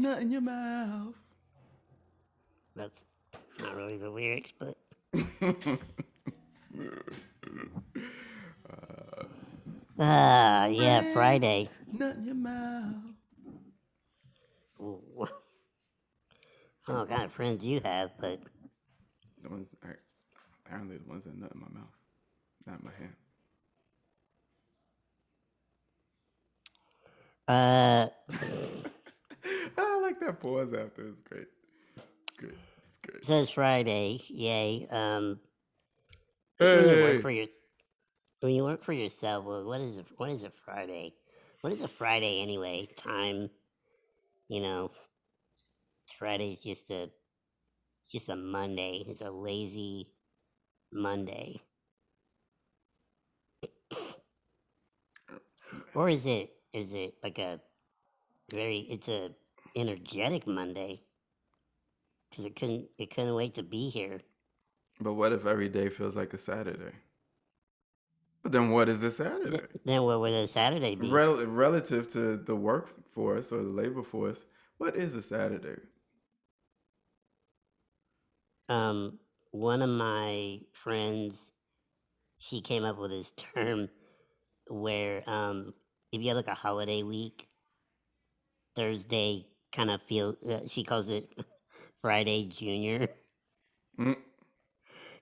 [0.00, 1.14] Nut in your mouth.
[2.74, 3.04] That's
[3.60, 4.78] not really the lyrics, but
[9.98, 11.68] ah, yeah, Friday.
[11.92, 12.94] Nut in your mouth.
[14.80, 15.02] Ooh.
[16.88, 18.40] I don't what kind of friends you have, but
[19.42, 19.68] The ones,
[20.64, 21.92] apparently the ones that nut in my mouth,
[22.66, 23.14] not in my hand.
[27.48, 28.36] uh, I
[30.20, 31.08] like that pause after.
[31.08, 31.46] It's great.
[31.96, 32.54] It's great.
[32.78, 33.24] It's great.
[33.24, 34.20] says Friday.
[34.28, 34.86] Yay.
[34.90, 35.40] Um,
[36.58, 37.46] when you work for your
[38.40, 41.14] when you work for yourself, well, what is it, what is a Friday?
[41.60, 42.88] What is a Friday anyway?
[42.96, 43.50] Time,
[44.48, 44.90] you know,
[46.18, 47.10] Friday's just a
[48.10, 49.04] just a Monday.
[49.06, 50.08] It's a lazy
[50.92, 51.60] Monday.
[55.94, 57.60] Or is it is it like a
[58.50, 59.30] very it's a
[59.76, 61.00] energetic Monday?
[62.30, 64.20] Because it couldn't it couldn't wait to be here.
[65.00, 66.92] But what if every day feels like a Saturday?
[68.42, 69.60] But then what is a Saturday?
[69.84, 71.10] Then what would a Saturday be?
[71.10, 74.44] Rel- relative to the workforce or the labor force,
[74.78, 75.80] what is a Saturday?
[78.70, 79.18] um
[79.50, 81.50] one of my friends
[82.38, 83.90] she came up with this term
[84.68, 85.74] where um
[86.12, 87.48] if you have like a holiday week
[88.76, 91.32] thursday kind of feel uh, she calls it
[92.02, 93.08] friday junior
[93.98, 94.16] Mm,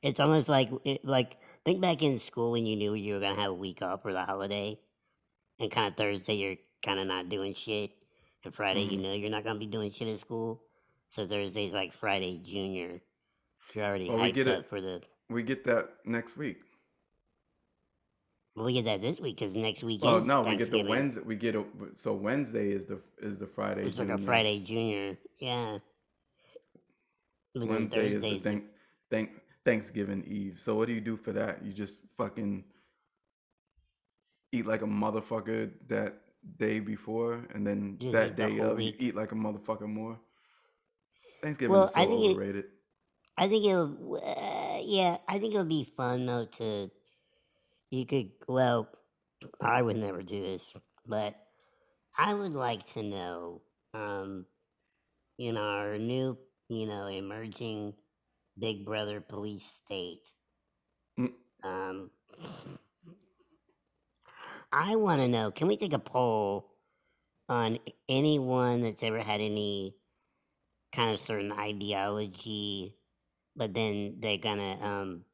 [0.03, 3.35] it's almost like it, like think back in school when you knew you were gonna
[3.35, 4.79] have a week off for the holiday
[5.59, 7.91] and kind of thursday you're kind of not doing shit
[8.45, 9.03] and friday you Mhm.
[9.03, 10.63] know you're not gonna be doing shit at school
[11.09, 13.01] so thursday's like friday junior
[13.75, 16.63] you're already Well, we hyped up for the We get that next week.
[18.65, 21.23] We get that this week because next week Oh no, we get the Wednesday.
[21.25, 21.65] We get a
[21.95, 23.85] so Wednesday is the is the Friday.
[23.85, 25.79] It's like a Friday Junior, yeah.
[27.55, 28.65] But Wednesday is the thank,
[29.11, 29.31] thank
[29.65, 30.59] Thanksgiving Eve.
[30.61, 31.65] So what do you do for that?
[31.65, 32.65] You just fucking
[34.53, 36.15] eat like a motherfucker that
[36.57, 40.19] day before, and then Just that day of you eat like a motherfucker more.
[41.43, 42.65] Thanksgiving Well, is so I think it- overrated.
[43.41, 46.91] I think it'll, uh, yeah, I think it'll be fun though to,
[47.91, 48.89] you could, well,
[49.61, 50.67] I would never do this,
[51.07, 51.35] but
[52.17, 53.63] I would like to know,
[53.95, 54.47] um,
[55.39, 56.39] in our new,
[56.69, 57.95] you know, emerging
[58.59, 60.29] Big Brother police state,
[61.19, 61.35] Mm.
[61.65, 62.11] um,
[64.73, 66.75] I want to know, can we take a poll
[67.49, 67.79] on
[68.09, 69.97] anyone that's ever had any
[70.93, 72.97] kind of certain ideology,
[73.57, 75.25] but then they're gonna um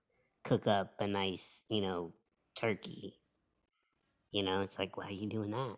[0.44, 2.12] cook up a nice, you know,
[2.56, 3.19] turkey.
[4.31, 5.76] You know, it's like, why are you doing that?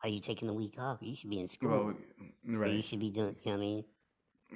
[0.00, 0.98] Why are you taking the week off?
[1.00, 1.94] You should be in school.
[2.46, 3.34] Well, Or you should be doing.
[3.42, 3.84] You know what I mean?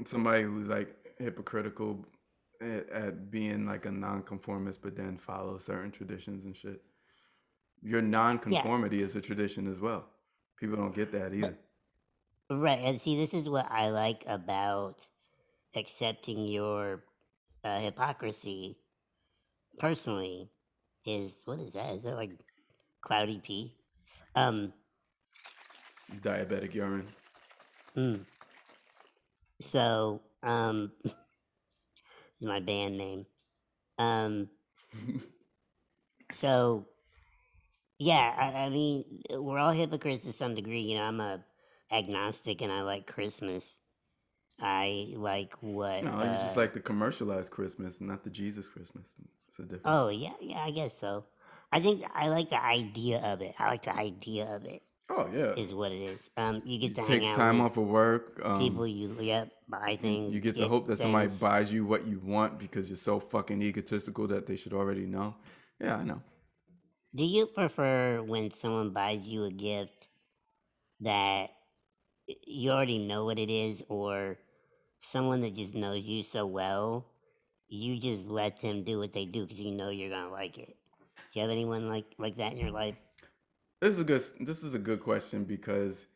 [0.05, 2.05] Somebody who's like hypocritical
[2.61, 6.83] at, at being like a nonconformist, but then follow certain traditions and shit.
[7.83, 10.05] Your nonconformity is a tradition as well.
[10.59, 11.57] People don't get that either.
[12.49, 12.79] Right.
[12.81, 15.07] And see, this is what I like about
[15.75, 17.03] accepting your
[17.65, 18.79] uh, hypocrisy.
[19.79, 20.52] Personally,
[21.07, 21.95] is what is that?
[21.95, 22.31] Is that like
[23.01, 23.73] cloudy pea?
[24.35, 24.73] Um.
[26.23, 27.09] Diabetic urine.
[27.97, 28.21] Mm.
[29.61, 31.15] So, um, is
[32.43, 33.27] my band name.
[33.99, 34.49] Um,
[36.31, 36.87] so,
[37.99, 40.81] yeah, I, I mean, we're all hypocrites to some degree.
[40.81, 41.45] You know, I'm a
[41.91, 43.79] agnostic and I like Christmas.
[44.61, 46.05] I like what.
[46.05, 49.07] No, you just uh, like the commercialized Christmas, not the Jesus Christmas.
[49.53, 49.83] It's a different.
[49.85, 51.27] Oh yeah, yeah, I guess so.
[51.71, 53.55] I think I like the idea of it.
[53.59, 54.83] I like the idea of it.
[55.11, 55.53] Oh yeah.
[55.55, 56.31] Is what it is.
[56.39, 58.41] Um, you You get to take hang out time off of work.
[58.43, 60.33] Um, people you yep buy things.
[60.33, 63.61] you get to hope that somebody buys you what you want because you're so fucking
[63.61, 65.35] egotistical that they should already know.
[65.79, 66.23] Yeah, I know.
[67.15, 70.09] Do you prefer when someone buys you a gift
[71.01, 71.51] that
[72.47, 74.39] you already know what it is, or
[75.01, 77.12] someone that just knows you so well,
[77.77, 80.77] you just let them do what they do because you know you're gonna like it?
[81.33, 82.97] Do you have anyone like like that in your life?
[83.81, 84.23] This is a good.
[84.41, 86.07] This is a good question because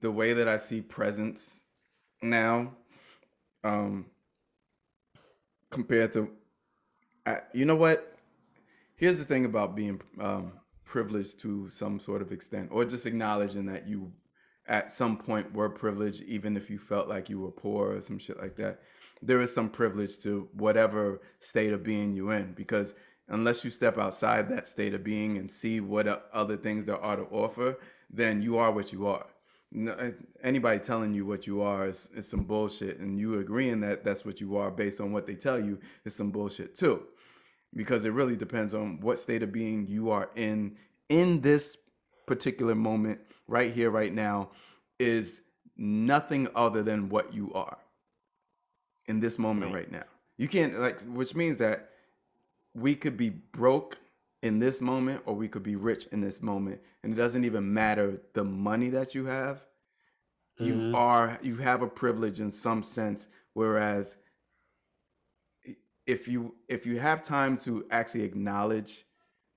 [0.00, 1.60] the way that I see presents
[2.20, 2.72] now,
[3.64, 4.06] um,
[5.70, 6.30] compared to,
[7.26, 8.16] I, you know what?
[8.96, 10.52] Here's the thing about being um,
[10.84, 14.12] privileged to some sort of extent, or just acknowledging that you,
[14.66, 18.18] at some point, were privileged, even if you felt like you were poor or some
[18.18, 18.80] shit like that.
[19.22, 22.94] There is some privilege to whatever state of being you in, because
[23.28, 27.16] unless you step outside that state of being and see what other things there are
[27.16, 27.78] to offer,
[28.10, 29.26] then you are what you are.
[29.74, 30.10] eh,
[30.42, 34.24] anybody telling you what you are is, is some bullshit, and you agreeing that that's
[34.24, 37.04] what you are based on what they tell you is some bullshit too,
[37.74, 40.76] because it really depends on what state of being you are in
[41.08, 41.76] in this
[42.26, 44.50] particular moment, right here, right now,
[44.98, 45.42] is
[45.76, 47.78] nothing other than what you are
[49.06, 49.80] in this moment Right.
[49.82, 50.04] right now.
[50.38, 51.90] You can't like, which means that
[52.74, 53.98] we could be broke
[54.42, 57.72] in this moment or we could be rich in this moment and it doesn't even
[57.72, 59.64] matter the money that you have
[60.58, 60.94] you Mhm.
[60.94, 64.16] are you have a privilege in some sense whereas
[66.06, 69.06] if you if you have time to actually acknowledge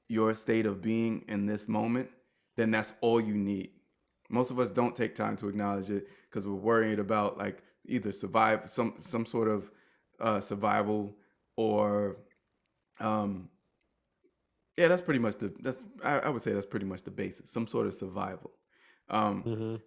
[0.08, 2.10] your state of being in this moment
[2.58, 3.72] then that's all you need
[4.30, 8.12] most of us don't take time to acknowledge it because we're worried about like either
[8.12, 9.72] survive some some sort of
[10.20, 11.16] uh, survival
[11.58, 12.18] or
[13.00, 13.50] um
[14.78, 17.52] yeah that's pretty much the that's I, I would say that's pretty much the basis
[17.52, 18.52] some sort of survival
[19.10, 19.82] um Mhm.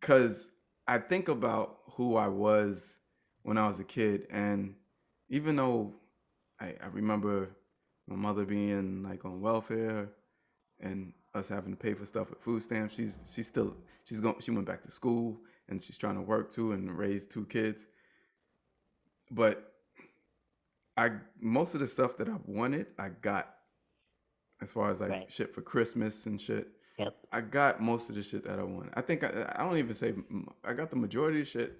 [0.00, 0.50] because
[0.86, 2.98] I think about who I was
[3.42, 4.74] when I was a kid, and
[5.28, 5.94] even though
[6.60, 7.50] I, I remember
[8.06, 10.10] my mother being like on welfare
[10.80, 14.36] and us having to pay for stuff with food stamps, she's she's still she's going
[14.40, 17.86] she went back to school and she's trying to work too and raise two kids.
[19.30, 19.72] But
[20.96, 23.54] I most of the stuff that I wanted, I got
[24.62, 25.32] as far as like Right.
[25.32, 26.68] shit for Christmas and shit.
[26.98, 27.16] Yep.
[27.32, 28.92] I got most of the shit that I wanted.
[28.94, 30.14] I think I, I don't even say
[30.64, 31.78] I got the majority of shit.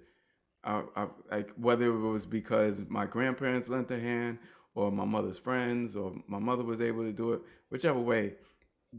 [0.63, 4.39] I, I, like whether it was because my grandparents lent a hand,
[4.73, 7.41] or my mother's friends, or my mother was able to do it.
[7.69, 8.33] Whichever way,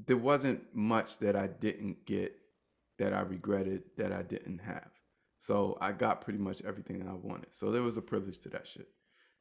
[0.06, 2.34] there wasn't much that I didn't get
[2.98, 4.90] that I regretted that I didn't have.
[5.38, 7.54] So I got pretty much everything that I wanted.
[7.54, 8.88] So there was a privilege to that shit.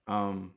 [0.08, 0.54] Um,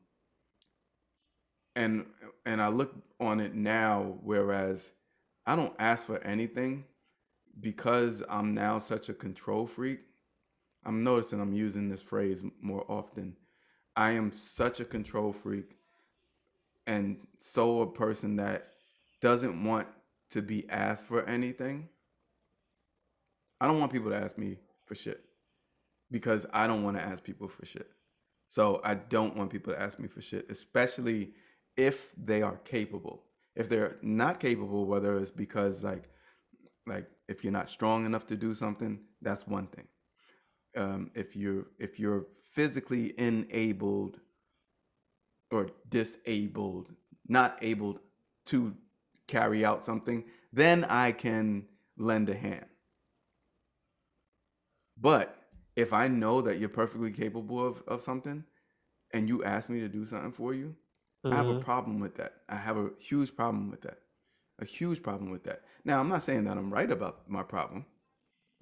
[1.77, 2.07] and
[2.45, 4.93] and I look on it now, whereas
[5.47, 6.85] I don't ask for anything
[7.61, 10.01] because I'm now such a control freak.
[10.85, 13.37] I'm noticing I'm using this phrase more often.
[13.97, 15.79] I am such a control freak
[16.87, 18.69] and so a person that
[19.21, 19.87] doesn't want
[20.31, 21.89] to be asked for anything.
[23.61, 25.25] I don't want people to ask me for shit
[26.11, 27.91] because I don't want to ask people for shit.
[28.49, 31.33] So I don't want people to ask me for shit, especially
[31.77, 33.25] if they are capable.
[33.55, 36.09] If they're not capable, whether it's because like
[36.87, 39.87] like if you're not strong enough to do something, that's one thing.
[40.77, 44.21] Um, if you're if you're physically enabled
[45.51, 46.93] or disabled,
[47.27, 47.99] not able
[48.47, 48.75] to
[49.27, 51.67] carry out something, then I can
[51.99, 52.67] lend a hand.
[55.01, 55.37] But
[55.77, 58.45] if I know that you're perfectly capable of, of something
[59.13, 60.75] and you ask me to do something for you,
[61.25, 61.61] I have a Mhm.
[61.61, 62.43] problem with that.
[62.49, 64.01] I have a huge problem with that.
[64.61, 65.63] A huge problem with that.
[65.85, 67.87] Now, I'm not saying that I'm right about my problem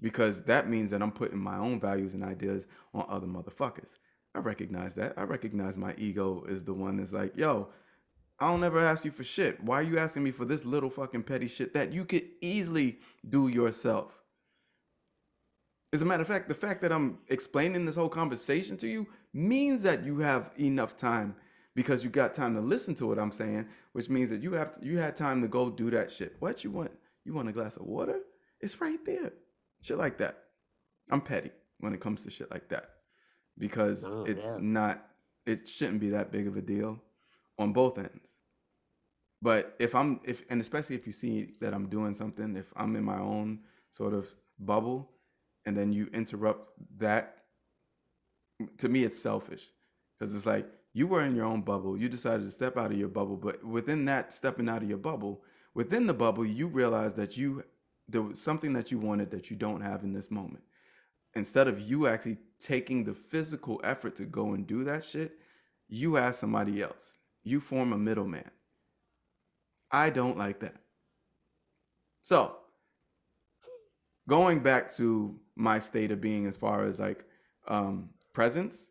[0.01, 3.97] because that means that I'm putting my own values and ideas on other motherfuckers.
[4.35, 5.15] I recognize that.
[5.17, 7.71] I recognize my ego is the one that's like, yo,
[8.39, 9.63] I don't ever ask you for shit.
[9.65, 12.99] Why are you asking me for this little fucking petty shit that you could easily
[13.27, 14.21] do yourself?
[15.97, 19.07] As a matter of fact, the fact that I'm explaining this whole conversation to you
[19.33, 21.35] means that you have enough time
[21.75, 24.77] because you got time to listen to what I'm saying, which means that you have
[24.83, 26.37] you had time to go do that shit.
[26.39, 26.91] What you want?
[27.25, 28.21] You want a glass of water?
[28.61, 29.33] It's right there.
[29.81, 30.37] Shit like that.
[31.11, 32.91] I'm petty when it comes to shit like that
[33.57, 34.59] because Oh, it's yeah.
[34.61, 35.03] not
[35.47, 37.01] it shouldn't be that big of a deal
[37.59, 38.35] on both ends.
[39.41, 42.97] But if I'm if and especially if you see that I'm doing something, if I'm
[42.97, 43.61] in my own
[43.93, 44.29] sort of
[44.59, 45.13] bubble
[45.67, 47.39] and then you interrupt that
[48.79, 49.63] to me it's selfish.
[50.19, 51.99] Because it's like you were in your own bubble.
[51.99, 54.99] You decided to step out of your bubble but within that stepping out of your
[54.99, 55.43] bubble
[55.75, 57.65] within the bubble you realize that you
[58.09, 60.63] there was something that you wanted that you don't have in this moment.
[61.35, 65.33] Instead of you actually taking the physical effort to go and do that shit
[65.89, 67.13] you ask somebody else.
[67.45, 68.51] You form a middleman.
[69.91, 70.77] I don't like that.
[72.23, 72.57] So
[74.29, 77.25] going back to my state of being as far as like
[77.67, 78.89] um presents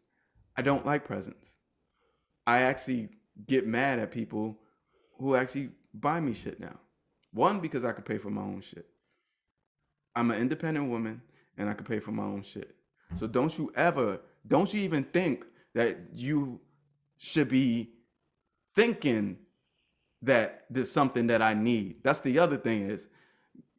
[0.57, 1.51] i don't like presents.
[2.47, 3.09] I actually
[3.45, 4.57] get mad at people
[5.19, 6.79] who actually buy me shit now.
[7.31, 8.85] One because i could pay for my own shit.
[10.15, 11.21] I'm an independent woman
[11.57, 12.75] and i could pay for my own shit.
[13.15, 16.59] So don't you ever don't you even think that you
[17.17, 17.89] should be
[18.75, 19.37] thinking
[20.21, 21.97] that there's something that i need.
[22.03, 23.07] That's the other thing is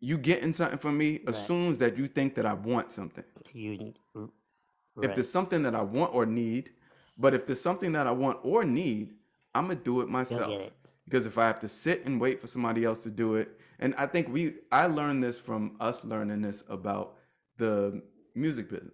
[0.00, 1.28] you getting something from me Right.
[1.28, 3.94] assumes that you think that i want something You.
[4.14, 4.28] r-
[5.02, 6.70] if there's something that I want or need,
[7.18, 9.14] but if there's something that I want or need,
[9.54, 10.50] I'm gonna do it myself.
[10.50, 10.72] it.
[11.04, 13.94] Because if I have to sit and wait for somebody else to do it, and
[13.96, 17.16] I think we I learned this from us learning this about
[17.58, 18.02] the
[18.34, 18.92] music business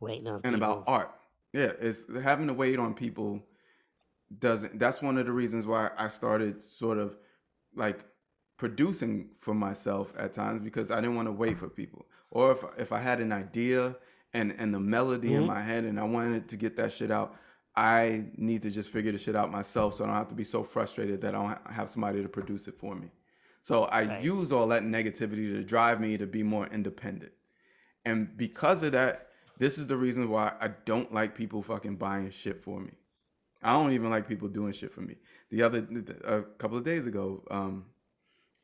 [0.00, 1.10] Waiting on and about art.
[1.52, 3.40] Yeah, it's having to wait on people
[4.38, 7.16] doesn't that's one of the reasons why I started sort of
[7.74, 8.04] like
[8.62, 12.06] producing for myself at times because I didn't want to wait for people.
[12.30, 13.96] Or if if I had an idea
[14.32, 17.10] and and the melody in hmm my head and I wanted to get that shit
[17.10, 17.34] out,
[17.74, 20.44] I need to just figure the shit out myself so I don't have to be
[20.44, 23.08] so frustrated that I don't have somebody to produce it for me.
[23.62, 24.24] So I Right.
[24.32, 27.32] use all that negativity to drive me to be more independent.
[28.04, 29.14] And because of that,
[29.58, 32.92] this is the reason why I don't like people fucking buying shit for me.
[33.62, 35.16] I don't even like people doing shit for me.
[35.50, 35.80] The other,
[36.24, 37.86] a couple of days ago, um,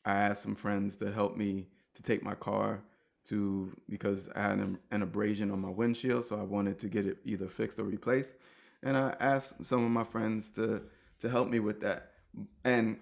[0.08, 2.82] I asked some friends to help me to take my car
[3.26, 7.06] to because I had an, an abrasion on my windshield, so I wanted to get
[7.06, 8.32] it either fixed or replaced.
[8.82, 10.82] And I asked some of my friends to
[11.20, 12.12] to help me with that.
[12.64, 12.96] And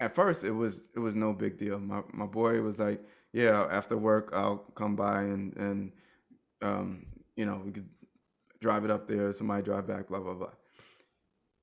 [0.00, 1.78] at first, it was it was no big deal.
[1.78, 3.00] My my boy was like,
[3.32, 5.92] "Yeah, after work, I'll come by and and
[6.60, 7.88] um, you know we could
[8.60, 9.32] drive it up there.
[9.32, 10.54] Somebody drive back, blah blah blah."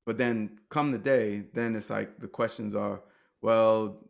[0.07, 3.01] But then come the day, then it's like the questions are,
[3.41, 4.06] well,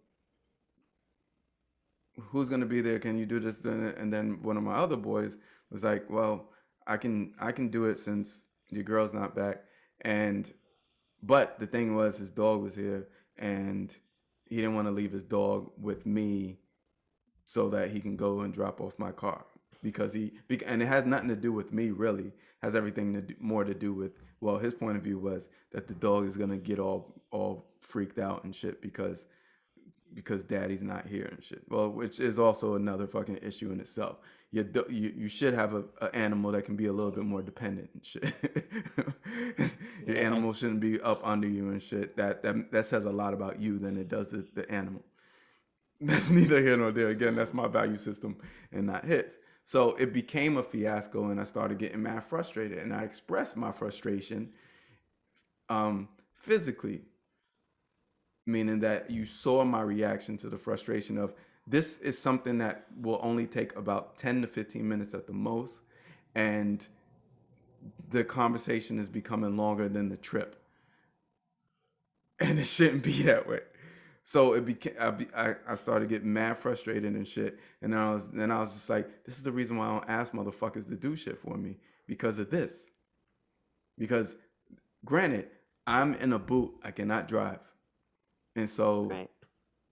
[2.19, 2.99] who's gonna be there?
[2.99, 3.59] Can you do this?
[3.59, 5.37] And then one of my other boys
[5.71, 6.49] was like, well,
[6.85, 9.63] I can I can do it since your girl's not back.
[10.01, 10.51] And
[11.23, 13.07] but the thing was, his dog was here,
[13.37, 13.95] and
[14.45, 16.59] he didn't want to leave his dog with me,
[17.43, 19.45] so that he can go and drop off my car
[19.83, 20.33] because he
[20.65, 22.31] and it has nothing to do with me really.
[22.63, 25.87] Has everything to do, more to do with well, his point of view was that
[25.87, 29.27] the dog is gonna get all all freaked out and shit because
[30.13, 31.63] because daddy's not here and shit.
[31.69, 34.17] Well, which is also another fucking issue in itself.
[34.51, 37.41] You you, you should have a, a animal that can be a little bit more
[37.41, 38.33] dependent and shit.
[40.05, 42.17] Your Yeah, animal shouldn't be up under you and shit.
[42.17, 45.03] That that that says a lot about you than it does the, the animal.
[46.01, 47.09] That's neither here nor there.
[47.09, 48.37] Again, that's my value system
[48.71, 49.39] and not his.
[49.65, 53.71] So it became a fiasco, and I started getting mad frustrated, and I expressed my
[53.71, 54.49] frustration
[55.69, 57.03] um, physically
[58.47, 61.33] meaning that you saw my reaction to the frustration of
[61.67, 65.81] this is something that will only take about 10 to 15 minutes at the most.
[66.33, 66.87] And
[68.09, 70.63] the conversation is becoming longer than the trip.
[72.39, 73.59] And it shouldn't be that way.
[74.23, 77.59] So it became I, be, I, I started getting mad frustrated and shit.
[77.81, 80.09] And i was then i was just like this is the reason why i don't
[80.09, 81.77] ask motherfuckers to do shit for me
[82.07, 82.89] because of this.
[83.97, 84.35] Because
[85.05, 85.47] granted
[85.87, 87.59] i'm in a boot i cannot drive
[88.57, 89.29] and so right.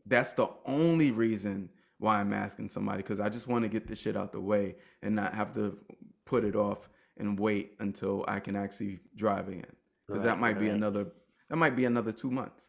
[0.06, 1.70] that's the only reason
[2.00, 4.76] why I'm asking somebody because I just want to get this shit out the way
[5.02, 5.78] and not have to
[6.26, 9.76] put it off and wait until I can actually drive again.
[10.06, 10.40] Because that Right.
[10.40, 11.08] might be another
[11.50, 12.68] that might be another two months.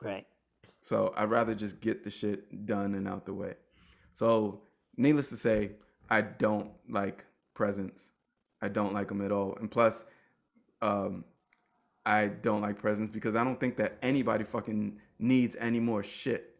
[0.00, 0.26] Right.
[0.80, 3.54] So I'd rather just get the shit done and out the way.
[4.14, 4.62] So
[4.96, 5.72] needless to say,
[6.08, 8.12] I don't like presents.
[8.62, 9.56] I don't like them at all.
[9.56, 10.04] And plus,
[10.82, 11.24] um,
[12.06, 16.56] I don't like presents because I don't think that anybody fucking needs any more shit.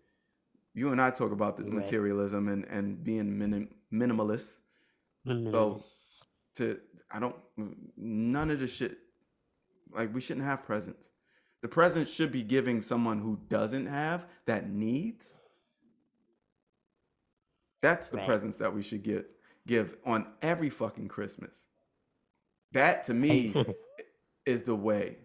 [0.75, 1.73] You and I talk about the Right.
[1.75, 4.59] materialism and, and being minim- minimalist.
[5.27, 5.83] So
[6.57, 6.79] to
[7.11, 7.37] I don't
[7.97, 8.99] none of the shit
[9.93, 11.09] like we shouldn't have presents.
[11.63, 15.41] The present should be giving someone who doesn't have that needs.
[17.83, 18.27] That's the Right.
[18.27, 19.27] presents that we should give
[19.67, 21.65] give on every fucking Christmas.
[22.73, 23.55] That to me
[24.47, 25.19] is the way.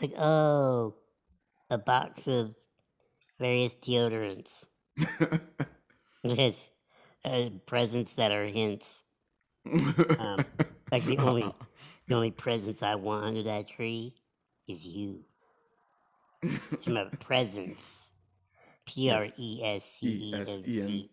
[0.00, 0.94] Like, oh,
[1.70, 2.54] a box of
[3.38, 4.64] various deodorants.
[6.24, 6.70] Yes.
[7.24, 9.02] Uh, presents that are hints.
[10.18, 10.44] Um,
[10.90, 11.54] like the only
[12.06, 14.14] the only presents I want under that tree
[14.68, 15.20] is you.
[16.42, 18.08] It's my presents.
[18.86, 21.10] P R E S C E N C.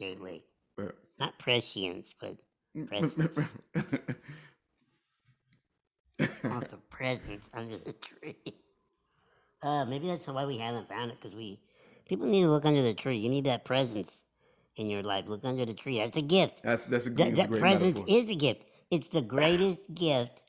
[0.00, 0.44] Wait, wait.
[1.18, 2.36] Not prescience, but
[2.86, 3.38] Presents.
[6.44, 8.36] Of presents under the tree.
[9.62, 11.58] Uh, maybe that's why we haven't found it because we
[12.06, 13.16] people need to look under the tree.
[13.16, 14.24] You need that presence
[14.76, 15.24] in your life.
[15.26, 15.98] Look under the tree.
[15.98, 16.62] That's a gift.
[16.62, 18.18] That's that's a, That, great, it's a that great presence metaphor.
[18.18, 18.66] is a gift.
[18.90, 20.44] It's the greatest gift.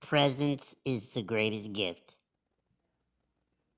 [0.00, 2.16] Presence is the greatest gift.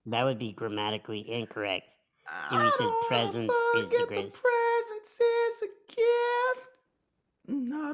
[0.07, 1.95] That would be grammatically incorrect.
[2.27, 4.43] I you said presence is the greatest.
[4.43, 6.79] presence is a gift.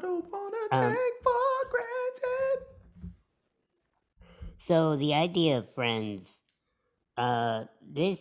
[0.01, 2.04] don't wanna Um, take for granted.
[4.65, 6.41] So the idea of friends,
[7.17, 8.19] uh, this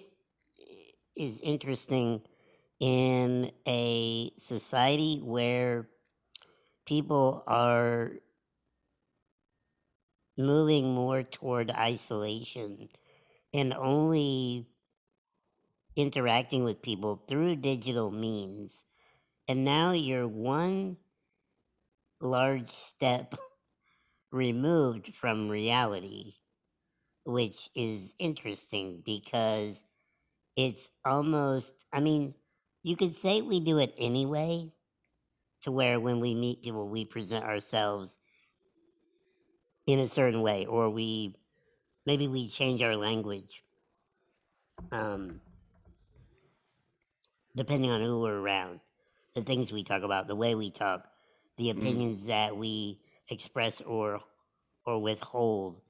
[1.17, 2.21] is interesting
[2.81, 5.89] in a society where
[6.85, 8.11] people are
[10.37, 12.91] moving more toward isolation
[13.55, 14.67] and only
[15.97, 18.85] interacting with people through digital means.
[19.49, 20.99] And now you're one
[22.21, 23.35] large step
[24.35, 26.35] removed from reality,
[27.25, 29.83] which is interesting because
[30.57, 32.35] it's almost, I mean,
[32.83, 34.73] you could say we do it anyway,
[35.63, 38.19] to where when we meet people, we present ourselves
[39.87, 41.35] in a certain way, or we
[42.07, 43.65] maybe we change our language,
[44.93, 45.41] um,
[47.57, 48.81] depending on who we're around,
[49.35, 51.09] the things we talk about, the way we talk,
[51.57, 51.77] the Mm.
[51.79, 54.21] opinions that we express or
[54.87, 55.81] or withhold.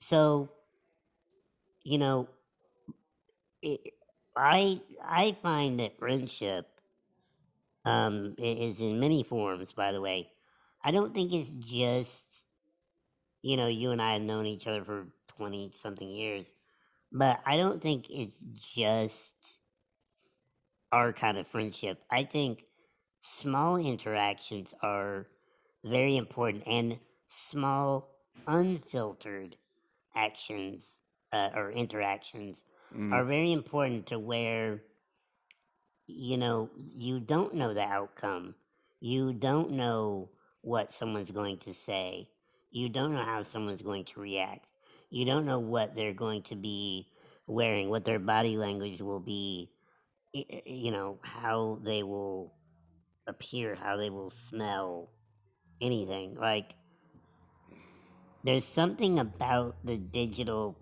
[0.00, 0.50] So,
[1.82, 2.28] you know,
[3.62, 3.80] it,
[4.36, 6.66] I I find that friendship
[7.84, 9.72] um, is in many forms.
[9.72, 10.30] By the way,
[10.82, 12.42] I don't think it's just
[13.42, 15.06] you know you and I have known each other for
[15.36, 16.54] twenty something years,
[17.12, 18.38] but I don't think it's
[18.74, 19.58] just
[20.92, 22.02] our kind of friendship.
[22.10, 22.64] I think
[23.22, 25.26] small interactions are
[25.86, 28.10] very important, and small
[28.46, 29.56] unfiltered
[30.14, 30.98] actions
[31.32, 32.64] uh, or interactions
[32.94, 33.12] Mm.
[33.12, 34.82] are very important to where
[36.06, 38.54] you know you don't know the outcome.
[39.00, 40.30] You don't know
[40.62, 42.28] what someone's going to say.
[42.70, 44.66] You don't know how someone's going to react.
[45.10, 47.08] You don't know what they're going to be
[47.46, 49.70] wearing what their body language will be
[50.32, 52.54] you know how they will
[53.26, 55.10] appear how they will smell
[55.80, 56.74] anything like
[58.44, 60.78] there's something about the digital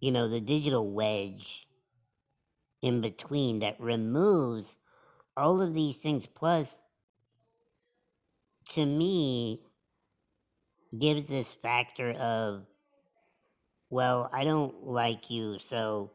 [0.00, 1.66] you know the digital wedge
[2.82, 4.76] in between that removes
[5.36, 6.80] all of these things plus
[8.68, 9.60] to me
[10.98, 12.66] gives this factor of
[13.90, 16.10] well i don't like you so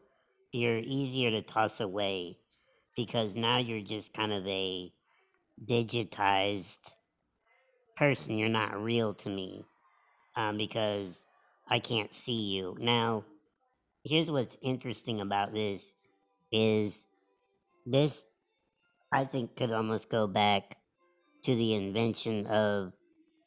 [0.52, 2.38] you're easier to toss away
[2.96, 4.92] because now you're just kind of a
[5.66, 6.94] digitized
[7.96, 9.66] person you're not real to me
[10.36, 11.26] um, because
[11.70, 12.76] i can't see you.
[12.80, 13.26] Now
[14.04, 15.94] here's what's interesting about this
[16.52, 17.06] is
[17.86, 18.24] this
[19.12, 20.78] i think could almost go back
[21.44, 22.94] to the invention of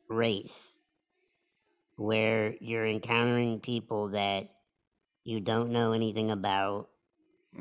[0.08, 0.78] race
[1.96, 4.48] where you're encountering people that
[5.24, 6.90] you don't know anything about.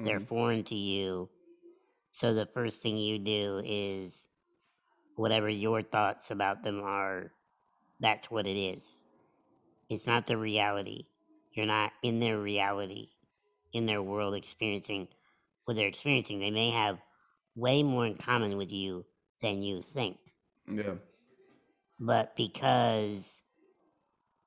[0.03, 0.27] They're Mhm.
[0.27, 1.29] foreign to you.
[2.13, 4.29] So the first thing you do is
[5.21, 7.31] whatever your thoughts about them are
[8.01, 8.99] that's what it is.
[9.89, 11.05] It's not the reality.
[11.51, 13.09] You're not in their reality
[13.73, 15.07] in their world experiencing
[15.65, 16.39] what they're experiencing.
[16.39, 16.99] They may have
[17.55, 19.05] way more in common with you
[19.41, 20.17] than you think.
[20.71, 20.95] Yeah.
[21.99, 23.41] but because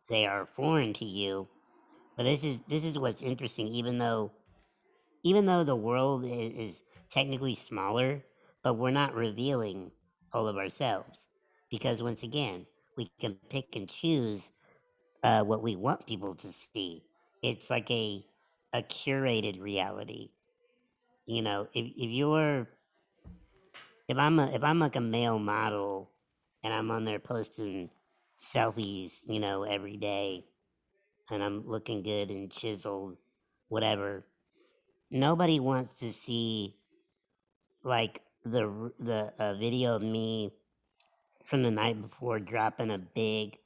[0.08, 1.48] they are foreign to you
[2.16, 4.32] but this is this is what's interesting even though
[5.24, 8.24] even though the world is, is technically smaller
[8.62, 9.90] but we're not revealing
[10.34, 11.28] all of ourselves.
[11.70, 12.66] Because once again
[12.96, 14.52] we can pick and choose
[15.22, 17.04] uh, what we want people to see.
[17.42, 18.24] It's like a
[18.72, 20.30] a curated reality.
[21.26, 22.68] You know if, if you're
[24.08, 26.10] if i'm a, if i'm like a male model
[26.62, 27.90] and i'm on there posting
[28.42, 30.44] selfies you know every day
[31.30, 33.16] and i'm looking good and chiseled
[33.68, 34.26] whatever
[35.10, 36.76] nobody wants to see
[37.84, 40.50] like the the uh, video of me
[41.44, 43.58] from the night before dropping a big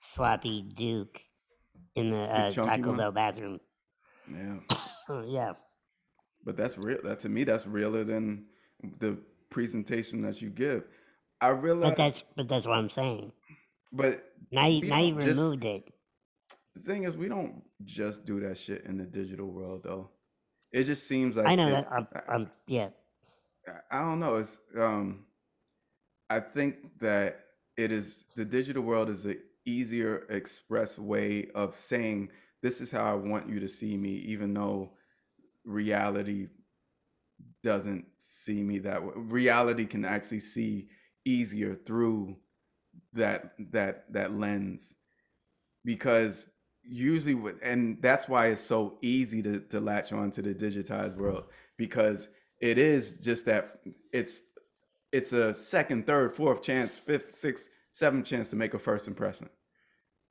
[0.00, 1.20] sloppy duke
[1.94, 2.96] in the uh, Taco one.
[2.98, 3.60] Bell bathroom.
[4.30, 4.56] Yeah.
[5.06, 5.52] Oh, yeah,
[6.46, 6.96] But that's real.
[7.04, 8.46] That to me, that's realer than
[9.00, 9.18] the
[9.50, 10.84] presentation that you give.
[11.42, 11.90] I realize.
[11.90, 13.32] but that's but that's what I'm saying.
[13.92, 15.26] but Now you now you just.
[15.26, 15.92] removed it.
[16.74, 20.08] The thing is, we don't just do that shit in the digital world, though.
[20.72, 21.70] It just seems I like know it.
[21.72, 21.92] that.
[21.92, 22.88] I'm, I'm yeah.
[23.90, 24.36] I don't know.
[24.36, 25.26] It's um.
[26.30, 27.40] I think that
[27.76, 32.30] it is the digital world is a easier express way of saying
[32.62, 34.92] this is how I want you to see me, even though
[35.64, 36.48] reality
[37.62, 39.12] doesn't see me that way.
[39.16, 40.88] Reality can actually see
[41.24, 42.36] easier through
[43.12, 44.94] that that that lens
[45.84, 46.46] because
[46.82, 51.44] usually and that's why it's so easy to, to latch on to the digitized world
[51.76, 52.28] because
[52.60, 53.80] it is just that
[54.12, 54.42] it's
[55.12, 59.48] it's a second third fourth chance fifth sixth seventh chance to make a first impression.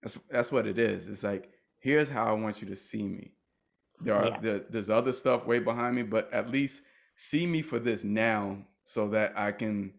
[0.02, 1.08] That's that's what it is.
[1.08, 3.32] It's like here's how i want you to see me.
[4.02, 4.40] There are Yeah.
[4.42, 6.82] there, there's other stuff way behind me but at least
[7.16, 9.94] see me for this now so that i can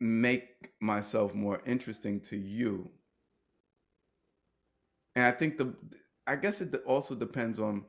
[0.00, 2.90] make myself more interesting to you.
[5.16, 5.74] And i think the
[6.26, 7.84] i guess it also depends on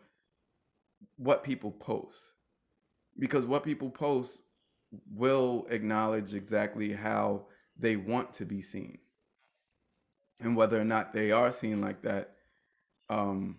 [1.17, 2.19] what people post
[3.21, 4.41] because what people post
[5.13, 7.45] will acknowledge exactly how
[7.77, 8.97] they want to be seen.
[10.41, 12.31] And whether or not they are seen like that
[13.09, 13.57] um,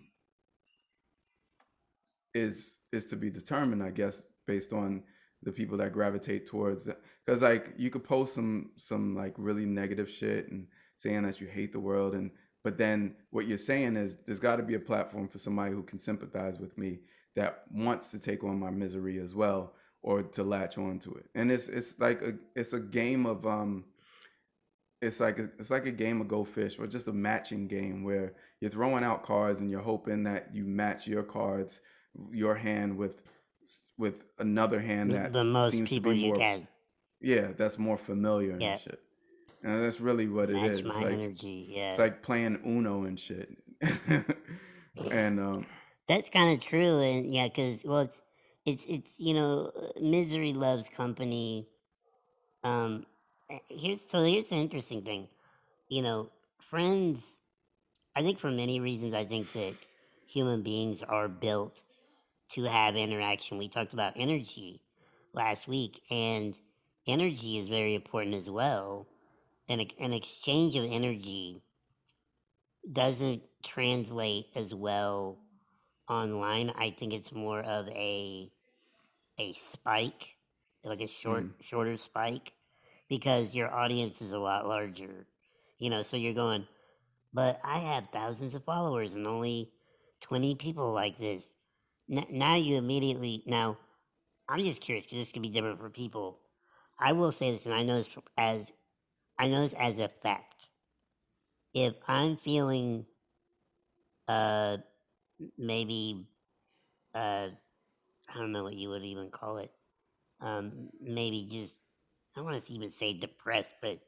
[2.33, 5.01] is is to be determined i guess based on
[5.43, 6.99] the people that gravitate towards it.
[7.25, 11.47] Because like you could post some some like really negative shit and saying that you
[11.47, 12.31] hate the world and
[12.63, 15.83] but then what you're saying is there's got to be a platform for somebody who
[15.83, 16.99] can sympathize with me
[17.35, 21.51] that wants to take on my misery as well or to latch onto it and
[21.51, 23.85] it's it's like a it's a game of um
[25.01, 28.03] it's like a, it's like a game of go fish or just a matching game
[28.03, 31.81] where you're throwing out cards and you're hoping that you match your cards
[32.31, 33.21] your hand with
[33.97, 36.67] with another hand that the most seems to people be you more can.
[37.21, 38.73] yeah that's more familiar Yeah.
[38.73, 38.99] and shit
[39.63, 41.67] and that's really what it Match is it's my like energy.
[41.69, 41.89] Yeah.
[41.91, 43.49] it's like playing uno and shit
[45.11, 45.65] and um
[46.07, 48.21] That's kind of true, and yeah, because well, it's
[48.65, 51.67] it's it's you know, uh, misery loves company.
[52.63, 53.05] Um,
[53.51, 55.27] uh, here's so here's the interesting thing,
[55.89, 57.37] you know, friends.
[58.15, 59.75] I think for many reasons, I think that
[60.27, 61.83] human beings are built
[62.53, 63.57] to have interaction.
[63.59, 64.81] We talked about energy
[65.33, 66.57] last week, and
[67.07, 69.07] energy is very important as well.
[69.69, 71.63] An ex- an exchange of energy
[72.91, 75.37] doesn't translate as well
[76.09, 76.71] online.
[76.77, 78.51] I think it's more of a
[79.39, 80.37] a spike,
[80.83, 82.53] like a short mm, shorter spike,
[83.09, 85.27] because your audience is a lot larger.
[85.79, 86.67] You know, so you're going,
[87.33, 89.71] but I have thousands of followers and only
[90.21, 91.53] twenty people like this.
[92.11, 93.77] N- now you immediately now.
[94.49, 96.39] I'm just curious because this could be different for people.
[96.99, 98.71] I will say this, and I know this as
[99.39, 100.69] I know this as a fact.
[101.73, 103.05] If I'm feeling
[104.27, 104.77] uh
[105.57, 106.27] maybe
[107.15, 107.49] uh
[108.29, 109.71] I don't know what you would even call it.
[110.41, 111.77] Um maybe just
[112.35, 113.99] I don't want to even say depressed, but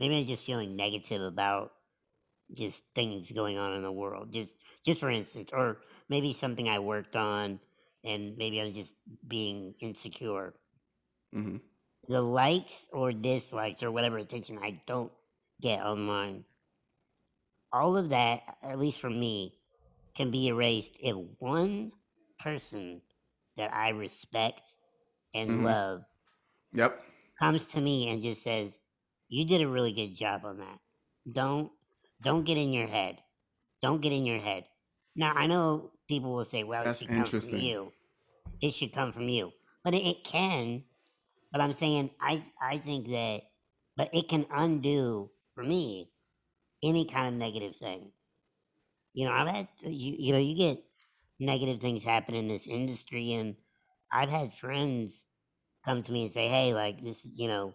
[0.00, 1.72] maybe I'm just feeling negative about
[2.54, 4.32] just things going on in the world.
[4.32, 5.78] Just just for instance, or
[6.08, 7.60] maybe something I worked on
[8.04, 8.94] and maybe I'm just
[9.26, 10.54] being insecure.
[11.32, 11.58] hmm
[12.08, 15.12] The likes or dislikes or whatever attention I don't
[15.60, 16.44] get online,
[17.72, 19.58] all of that, at least for me,
[20.14, 21.92] can be erased if one
[22.38, 23.02] person
[23.56, 24.74] that I respect
[25.34, 26.04] and hmm love
[26.72, 27.02] yep
[27.38, 28.80] comes to me and just says,
[29.28, 30.80] "You did a really good job on that."
[31.30, 31.72] Don't
[32.22, 33.22] don't get in your head.
[33.82, 34.68] Don't get in your head.
[35.16, 37.92] Now I know people will say, "Well, it that's should come from interesting you.
[38.62, 39.52] It should come from you,"
[39.84, 40.84] but it, it can.
[41.52, 43.44] But I'm saying I I think that,
[43.96, 46.12] but it can undo for me
[46.82, 48.12] any kind of negative thing.
[49.14, 50.84] You know, I've had you you know you get
[51.40, 53.56] negative things happen in this industry, and
[54.12, 55.26] I've had friends
[55.84, 57.74] come to me and say, "Hey, like this, you know,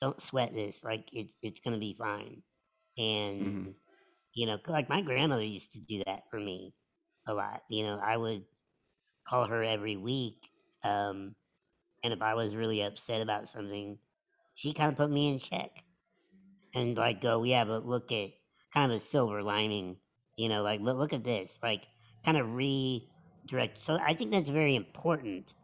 [0.00, 0.84] don't sweat this.
[0.84, 2.42] Like it's it's gonna be fine."
[3.38, 3.58] hmm And
[4.34, 6.74] you know, like my grandmother used to do that for me
[7.26, 7.62] a lot.
[7.70, 8.44] You know, I would
[9.26, 10.50] call her every week,
[10.84, 11.36] um,
[12.04, 13.98] and if I was really upset about something,
[14.54, 15.84] she kind of put me in check
[16.74, 18.30] and like go, yeah, but look at
[18.72, 19.98] kind of a silver lining,
[20.38, 21.88] you know, like look at this, like
[22.24, 23.78] kind of redirect.
[23.78, 25.54] So I think that's very important.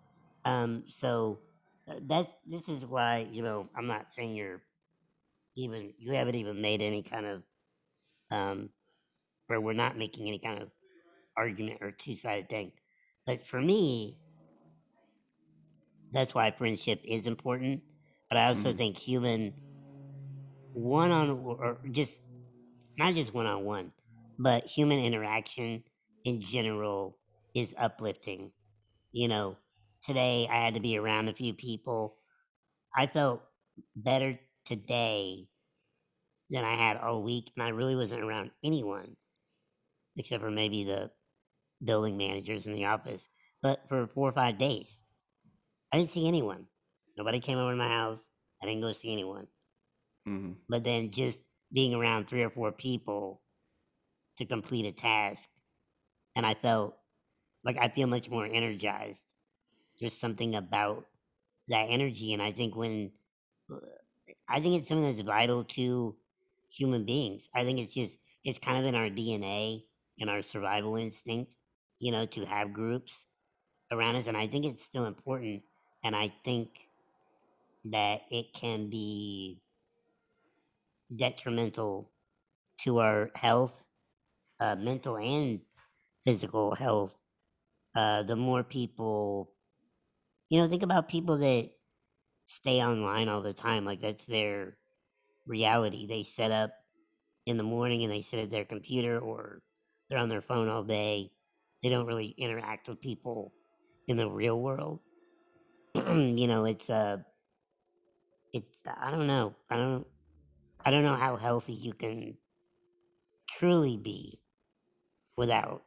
[0.44, 1.40] Um, so
[1.88, 4.62] uh, that's this is why you know I'm not saying you're
[5.56, 7.44] even you haven't even made any kind of
[8.30, 8.70] um,
[9.48, 10.70] where we're not making any kind of
[11.36, 12.72] argument or two sided thing.
[13.26, 14.20] But for me,
[16.12, 17.82] that's why friendship is important.
[18.30, 19.54] But I also hmm think human
[20.72, 22.22] one on or just
[22.98, 23.92] not just one on one,
[24.38, 25.84] but human interaction
[26.24, 27.18] in general
[27.54, 28.52] is uplifting.
[29.12, 29.58] You know,
[30.02, 32.18] today I had to be around a few people.
[32.96, 33.42] I felt
[33.96, 35.48] better today
[36.50, 39.16] than I had all week, and I really wasn't around anyone
[40.16, 41.10] except for maybe the
[41.84, 43.28] building managers in the office.
[43.62, 45.04] But for four or five days,
[45.92, 46.68] I didn't see anyone.
[47.16, 48.28] Nobody came over to my house.
[48.62, 49.48] I didn't go see anyone.
[50.26, 53.42] hmm But then just being around three or four people
[54.38, 55.48] to complete a task,
[56.36, 56.96] and I felt
[57.64, 59.24] like I feel much more energized.
[60.00, 61.06] There's something about
[61.68, 63.12] that energy, and I think when
[63.72, 63.78] uh,
[64.48, 66.16] I think it's something that's vital to
[66.70, 67.48] human beings.
[67.54, 69.84] I think it's just it's kind of in our DNA
[70.20, 71.56] and our survival instinct,
[72.00, 73.26] you know, to have groups
[73.92, 75.64] around us, and I think it's still important.
[76.04, 76.70] And I think
[77.84, 79.60] that it can be
[81.14, 82.10] detrimental
[82.80, 83.83] to our health,
[84.60, 85.60] uh, mental and
[86.26, 87.16] physical health.
[87.94, 89.52] Uh, the more people,
[90.48, 91.70] you know, think about people that
[92.46, 93.84] stay online all the time.
[93.84, 94.76] Like that's their
[95.46, 96.06] reality.
[96.06, 96.72] They set up
[97.46, 99.62] in the morning and they sit at their computer or
[100.08, 101.30] they're on their phone all day.
[101.82, 103.52] They don't really interact with people
[104.08, 105.00] in the real world.
[105.94, 107.18] you know, it's uh
[108.52, 109.54] it's I don't know.
[109.70, 110.06] I don't
[110.84, 112.36] I don't know how healthy you can
[113.48, 114.40] truly be
[115.36, 115.82] without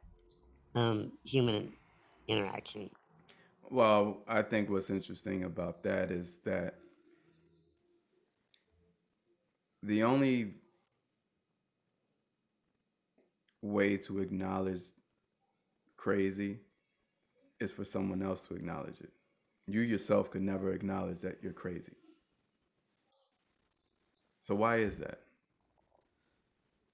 [0.74, 1.72] um human
[2.28, 2.90] interaction.
[3.70, 6.76] Well, I think what's interesting about that is that
[9.82, 10.54] the only
[13.62, 14.82] way to acknowledge
[15.96, 16.60] crazy
[17.60, 19.12] is for someone else to acknowledge it.
[19.66, 21.92] You yourself could never acknowledge that you're crazy.
[24.40, 25.20] So why is that?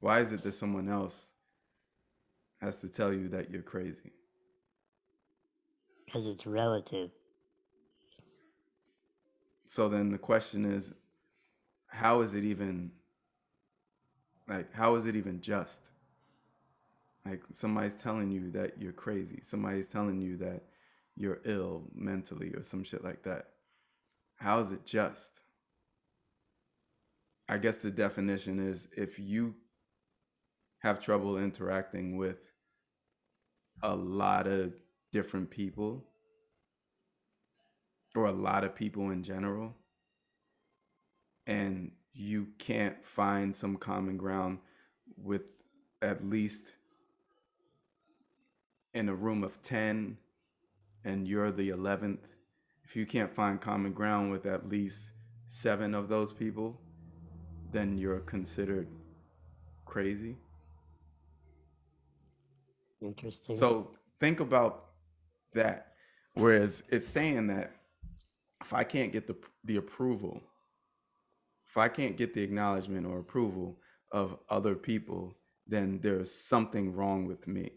[0.01, 1.31] Why is it that someone else
[2.65, 4.13] has to tell you that you're crazy?
[6.07, 7.11] Because it's relative.
[9.67, 10.93] So then the question is
[11.87, 12.91] how is it even
[14.49, 15.81] like how is it even just?
[17.25, 19.41] Like somebody's telling you that you're crazy.
[19.43, 20.63] Somebody's telling you that
[21.17, 23.49] you're ill mentally or some shit like that.
[24.37, 25.41] How is it just?
[27.49, 29.55] I guess the definition is if you
[30.81, 32.54] have trouble interacting with
[33.83, 34.73] a lot of
[35.13, 36.05] different people
[38.15, 39.75] or a lot of people in general.
[41.47, 44.59] And you can't find some common ground
[45.17, 45.43] with
[46.01, 46.73] at least
[48.93, 50.17] in a room of 10
[51.05, 52.21] and you're the 11th
[52.85, 55.11] if you can't find common ground with at least
[55.49, 56.81] 7 of those people
[57.73, 58.87] then you're considered
[59.85, 60.37] crazy
[63.05, 63.55] Interesting.
[63.55, 64.87] so think about
[65.53, 65.93] that
[66.35, 67.77] whereas it's saying that
[68.61, 70.41] if i can't get the the approval
[71.75, 73.81] if I can't get the acknowledgement or approval
[74.13, 75.37] of other people,
[75.67, 77.73] then there's something wrong with me.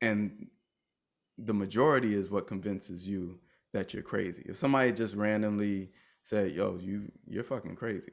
[0.00, 0.46] And
[1.36, 3.38] the majority is what convinces you
[3.74, 4.46] that you're crazy.
[4.46, 5.90] If somebody just randomly
[6.22, 8.12] said, "Yo, you you're fucking crazy,"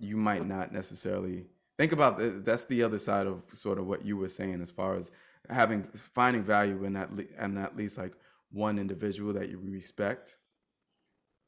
[0.00, 1.46] you might not necessarily
[1.78, 2.44] think about that.
[2.44, 5.10] That's the other side of sort of what you were saying, as far as
[5.48, 8.12] having finding value in at le- and at least like
[8.50, 10.36] one individual that you respect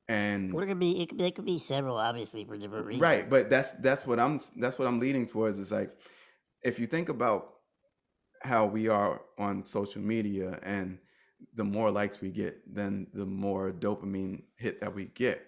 [0.08, 3.02] and Well, it could be it could, there could be several, obviously, for different reasons.
[3.02, 5.90] right but that's that's what i'm that's what i'm leading towards is like
[6.62, 7.54] if you think about
[8.42, 10.98] how we are on social media and
[11.54, 15.40] the more likes we get then the more dopamine hit that we get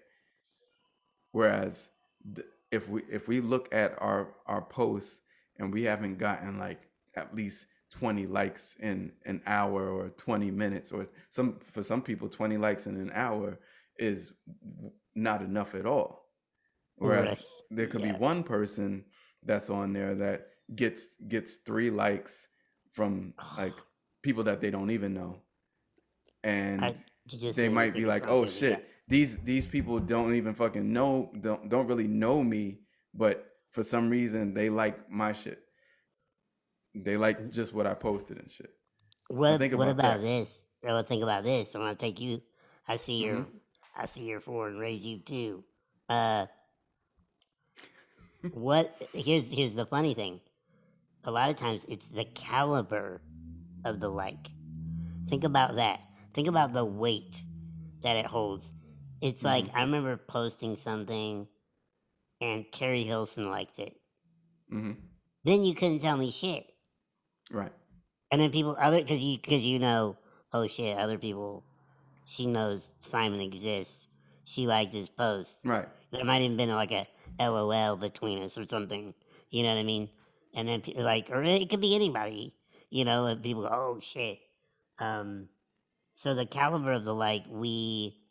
[1.32, 1.88] whereas
[2.34, 5.20] th- if we if we look at our our posts
[5.58, 6.80] and we haven't gotten like
[7.14, 12.28] at least 20 likes in an hour or 20 minutes or some for some people
[12.28, 13.58] 20 likes in an hour
[13.98, 14.32] is
[15.14, 16.30] not enough at all
[16.96, 17.40] whereas Right.
[17.70, 18.12] there could Yeah.
[18.14, 19.04] be one person
[19.44, 22.46] that's on there that gets gets three likes
[22.90, 23.74] from like
[24.22, 25.36] people that they don't even know
[26.44, 26.94] and I,
[27.52, 31.86] they might be like oh shit these these people don't even fucking know don't don't
[31.86, 32.64] really know me
[33.14, 33.34] but
[33.70, 35.60] for some reason they like my shit
[36.94, 38.70] they like just what i posted and shit
[39.28, 40.22] What think what about about that.
[40.22, 40.58] this?
[40.82, 41.74] Well, think about this.
[41.74, 42.42] I'm gonna take you.
[42.88, 43.58] I see your Mm-hmm.
[44.02, 45.64] I see your four and raise you two.
[46.08, 46.46] Uh,
[48.52, 48.96] what?
[49.12, 50.40] Here's here's the funny thing.
[51.24, 53.22] A lot of times it's the caliber
[53.84, 54.48] of the like.
[55.28, 56.00] Think about that.
[56.34, 57.36] Think about the weight
[58.02, 58.70] that it holds.
[59.22, 59.76] It's like Mm-hmm.
[59.76, 61.48] I remember posting something,
[62.40, 63.94] and Keri Hilson liked it.
[64.70, 64.92] hmm
[65.44, 66.66] Then you couldn't tell me shit.
[67.52, 67.72] right
[68.32, 70.16] And then people other because you because you know
[70.52, 71.64] oh shit other people
[72.26, 74.08] she knows Simon exists.
[74.44, 75.60] She liked his post.
[75.64, 77.08] right There might have been like a
[77.40, 79.14] LOL between us or something.
[79.50, 80.10] You know what I mean?
[80.54, 82.54] And then like or it could be anybody.
[82.90, 84.40] You know, and people go oh shit.
[84.98, 85.48] Um,
[86.14, 88.21] so the caliber of the like we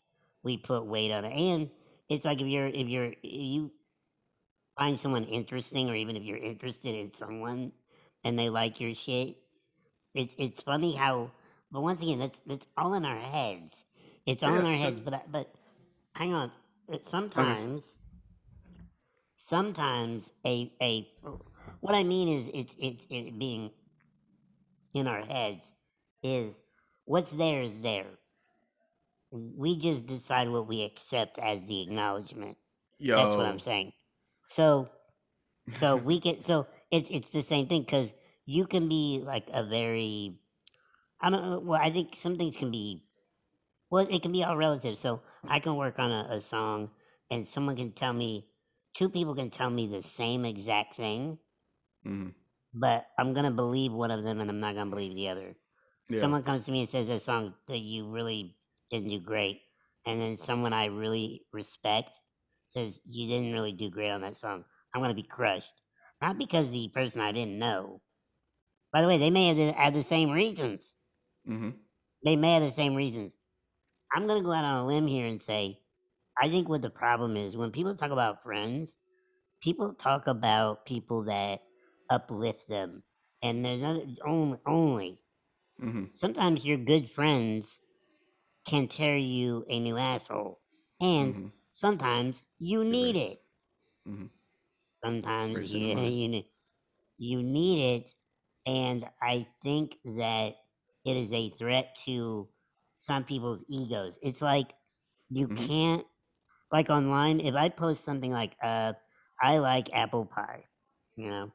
[0.43, 1.69] we put weight on it, and
[2.09, 3.71] it's like if you're if you're if you
[4.77, 7.71] find someone interesting, or even if you're interested in someone
[8.23, 9.37] and they like your shit,
[10.13, 11.31] it's it's funny how.
[11.71, 13.85] But once again, that's that's all in our heads.
[14.25, 14.99] It's all in our heads.
[14.99, 15.53] But but
[16.15, 16.51] hang on.
[17.01, 17.95] Sometimes,
[19.37, 21.07] sometimes a a
[21.79, 23.71] what I mean is it's it's it being
[24.93, 25.73] in our heads
[26.23, 26.53] is
[27.05, 28.07] what's there is there.
[29.31, 32.57] We just decide what we accept as the acknowledgement.
[32.99, 33.93] yo That's what I'm saying.
[34.49, 34.89] So,
[35.73, 36.41] so we can.
[36.41, 38.13] So it's it's the same thing because
[38.45, 40.39] you can be like a very,
[41.21, 41.59] I don't know.
[41.59, 43.03] Well, I think some things can be,
[43.89, 44.97] well, it can be all relative.
[44.97, 46.91] So I can work on a, a song
[47.31, 48.47] and someone can tell me,
[48.93, 51.39] two people can tell me the same exact thing,
[52.03, 52.29] hmm
[52.73, 55.29] but I'm going to believe one of them and I'm not going to believe the
[55.29, 55.55] other.
[56.09, 56.19] Yeah.
[56.19, 58.55] Someone comes to me and says that song that you really
[58.91, 59.61] didn't do great.
[60.05, 62.19] And then someone I really respect
[62.67, 64.65] says you didn't really do great on that song.
[64.93, 65.81] I'm going to be crushed.
[66.21, 68.01] Not because the person I didn't know.
[68.93, 70.95] By the way, they may have the, had the same reasons.
[71.45, 71.71] hmm
[72.23, 73.37] They may have the same reasons.
[74.13, 75.81] I'm going to go out on a limb here and say,
[76.41, 78.97] I think what the problem is when people talk about friends,
[79.61, 81.61] people talk about people that
[82.09, 83.03] uplift them.
[83.43, 85.23] And they're not only, only.
[85.79, 87.81] hmm Sometimes your good friends
[88.65, 90.61] can tear you a new asshole.
[91.01, 93.43] And hmm sometimes you need it.
[94.05, 94.27] hmm
[95.03, 96.43] Sometimes you, you,
[97.17, 98.11] you need it.
[98.65, 100.55] And I think that
[101.05, 102.49] it is a threat to
[102.97, 104.19] some people's egos.
[104.23, 104.73] It's like
[105.29, 105.67] you Mhm.
[105.67, 106.05] can't,
[106.71, 108.93] like online, if I post something like, uh,
[109.41, 110.65] I like apple pie,
[111.15, 111.53] you know,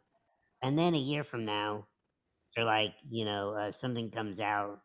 [0.62, 1.88] and then a year from now,
[2.57, 4.83] or like, you know, uh, something comes out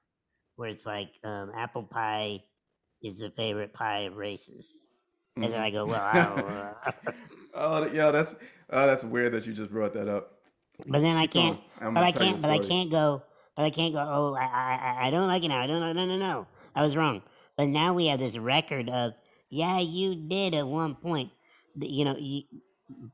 [0.62, 2.40] where it's like, um, apple pie
[3.02, 4.70] is the favorite pie of racists.
[5.36, 7.12] And then I go, well, I don't, uh,
[7.56, 8.36] oh, yeah, that's
[8.70, 10.34] oh, that's weird that you just brought that up.
[10.86, 13.24] but then I can't, I'm but I tell you a can't, but I can't go,
[13.58, 14.02] but I can't go.
[14.08, 15.62] Oh, I, I, I- I don't like it now.
[15.62, 15.80] I don't.
[15.96, 16.48] No, no, no.
[16.76, 17.24] I was wrong.
[17.58, 19.14] But now we have this record of,
[19.50, 21.32] yeah, you did at one point.
[21.80, 22.44] You know, you,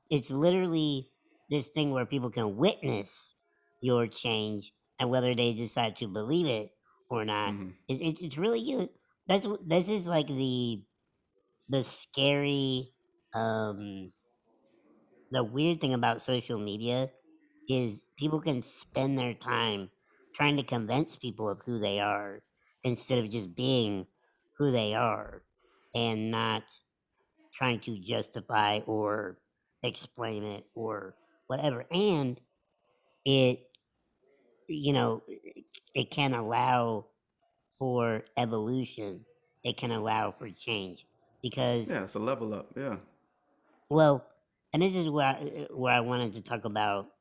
[0.10, 1.08] it's literally
[1.50, 3.36] this thing where people can witness
[3.82, 6.72] your change, and whether they decide to believe it
[7.10, 8.90] or not, hmm it, it's it's really you.
[9.28, 10.84] That's this is like the
[11.70, 12.94] the scary,
[13.34, 14.14] um,
[15.32, 17.10] the weird thing about social media
[17.68, 19.90] is people can spend their time
[20.36, 22.42] trying to convince people of who they are
[22.84, 24.08] instead of just being
[24.58, 25.44] who they are
[25.96, 26.64] and not
[27.54, 29.40] trying to justify or
[29.84, 31.16] explain it or
[31.48, 31.86] whatever.
[31.92, 32.40] And
[33.26, 33.67] it
[34.68, 35.24] you know
[35.96, 37.08] it can allow
[37.80, 39.26] for evolution
[39.64, 41.08] it can allow for change
[41.42, 42.74] because Yeah, it's a level up.
[42.76, 42.98] Yeah.
[43.90, 44.28] well
[44.74, 47.12] and this is where I, where I wanted to talk about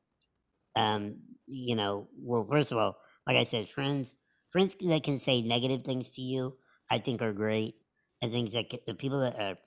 [0.75, 4.17] um you know well first of all like i said friends
[4.51, 6.57] friends that can say negative things to you
[6.91, 7.75] i think are great
[8.21, 9.57] and things that can, the people that are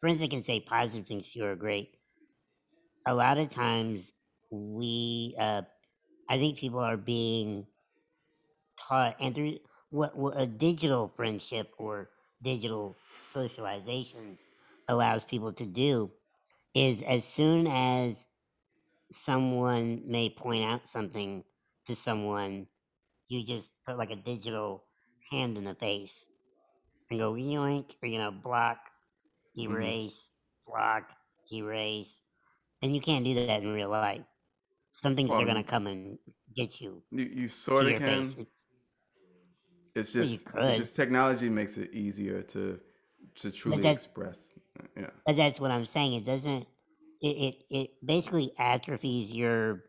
[0.00, 1.96] friends that can say positive things to you are great
[3.06, 4.12] a lot of times
[4.50, 5.62] we uh
[6.30, 7.68] i think people are being
[8.78, 9.58] taught and through
[9.90, 12.10] what, what a digital friendship or
[12.42, 14.38] digital socialization
[14.88, 16.10] allows people to do
[16.74, 18.26] is as soon as
[19.10, 21.44] someone may point out something
[21.86, 22.66] to someone,
[23.28, 24.84] you just put like a digital
[25.30, 26.26] hand in the face
[27.10, 28.78] and go yoink, or you know, block,
[29.66, 30.30] hmm erase,
[30.66, 31.10] block,
[31.52, 32.22] erase.
[32.82, 34.16] And you can't do that in real life.
[34.92, 36.18] Some things are gonna come and
[36.54, 38.34] get you you, you sort of can.
[38.38, 38.48] It-
[39.94, 42.80] It's just just technology makes it easier to
[43.36, 44.54] to truly express.
[44.96, 45.10] Yeah.
[45.26, 46.14] but that's what I'm saying.
[46.14, 46.66] It doesn't.
[47.20, 49.84] It it, it basically atrophies your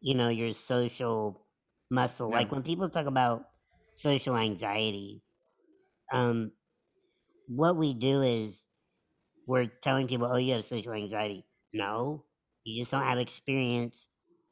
[0.00, 1.46] you know your social
[1.90, 2.30] muscle.
[2.30, 2.38] Yeah.
[2.38, 3.44] Like when people talk about
[3.94, 5.22] social anxiety,
[6.12, 6.52] um,
[7.48, 8.66] what we do is
[9.46, 12.24] we're telling people, "Oh, you have social anxiety." No,
[12.64, 14.07] you just don't have experience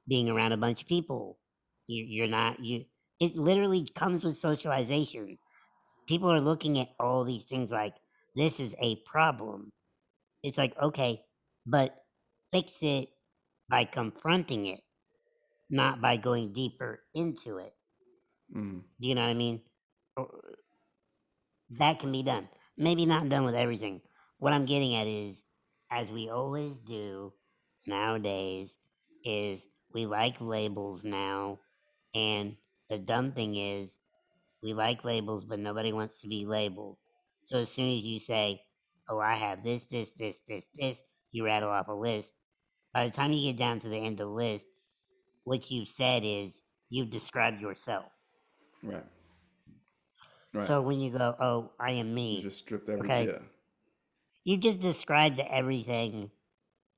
[0.08, 1.38] being around a bunch of people.
[1.86, 2.84] You, you're not you.
[3.20, 5.38] It literally comes with socialization.
[6.08, 7.94] People are looking at all these things like
[8.36, 9.72] this is a problem.
[10.42, 11.22] It's like okay,
[11.66, 11.94] but
[12.52, 13.08] fix it
[13.68, 14.80] by confronting it,
[15.70, 17.74] not by going deeper into it.
[18.52, 19.62] hmm Do you know what I mean?
[21.70, 22.48] That can be done.
[22.76, 24.02] Maybe not done with everything.
[24.38, 25.42] What I'm getting at is,
[25.90, 27.32] as we always do
[27.86, 28.78] nowadays,
[29.24, 29.66] is
[29.96, 31.58] we like labels now,
[32.14, 32.58] and
[32.90, 33.98] the dumb thing is,
[34.62, 36.98] we like labels, but nobody wants to be labeled.
[37.42, 38.60] So as soon as you say,
[39.08, 42.34] "Oh, I have this, this, this, this, this," you rattle off a list.
[42.92, 44.66] By the time you get down to the end of the list,
[45.44, 48.12] what you've said is you've described yourself.
[48.82, 49.02] Right.
[50.52, 50.66] Right.
[50.66, 52.32] So when you go, "Oh, I am me.
[52.32, 53.06] You me," just stripped every.
[53.06, 53.38] okay, Yeah.
[54.44, 56.30] you just described everything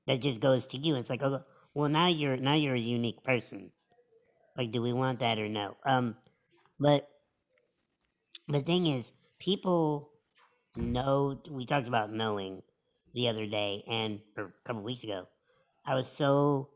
[0.05, 0.95] that just goes to you.
[0.95, 1.45] It's like, oh,
[1.79, 3.71] well, now you're now you're a unique person.
[4.57, 5.77] Like, do we want that or no?
[5.85, 6.17] Um,
[6.77, 7.07] but
[8.49, 10.09] the thing is, people
[10.75, 11.41] know.
[11.49, 12.63] We talked about knowing
[13.13, 15.29] the other day, and or a couple weeks ago.
[15.85, 16.69] I was so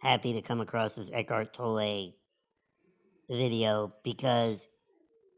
[0.00, 2.12] happy to come across this Eckhart Tolle
[3.28, 4.68] video because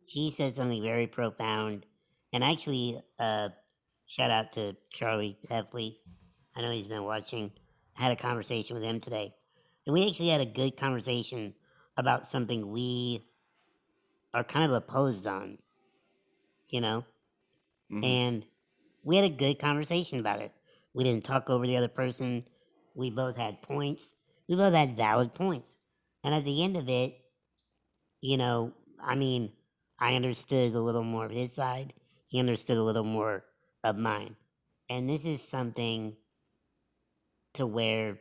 [0.05, 1.87] he said something very profound.
[2.35, 3.49] And actually, uh,
[4.07, 5.97] shout out to Charlie Heffley.
[6.55, 7.51] I know he's been watching.
[7.97, 9.35] Had a conversation with him today.
[9.87, 11.55] And we actually had a good conversation
[11.97, 13.25] about something we
[14.35, 15.59] are kind of opposed on,
[16.69, 17.05] you know?
[17.91, 18.47] hmm And
[19.05, 20.53] we had a good conversation about it.
[20.95, 22.47] We didn't talk over the other person.
[22.95, 24.15] We both had points.
[24.49, 25.79] We both had valid points.
[26.25, 27.17] And at the end of it,
[28.21, 29.53] you know, I mean,
[29.99, 31.95] I understood a little more of his side.
[32.29, 33.45] He understood a little more
[33.85, 34.37] of mine.
[34.89, 36.17] And this is something
[37.57, 38.21] to where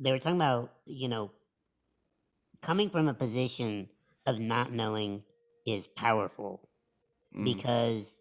[0.00, 1.32] they were talking about, you know,
[2.62, 3.88] coming from a position
[4.26, 5.24] of not knowing
[5.66, 6.68] is powerful
[7.34, 8.16] hmm because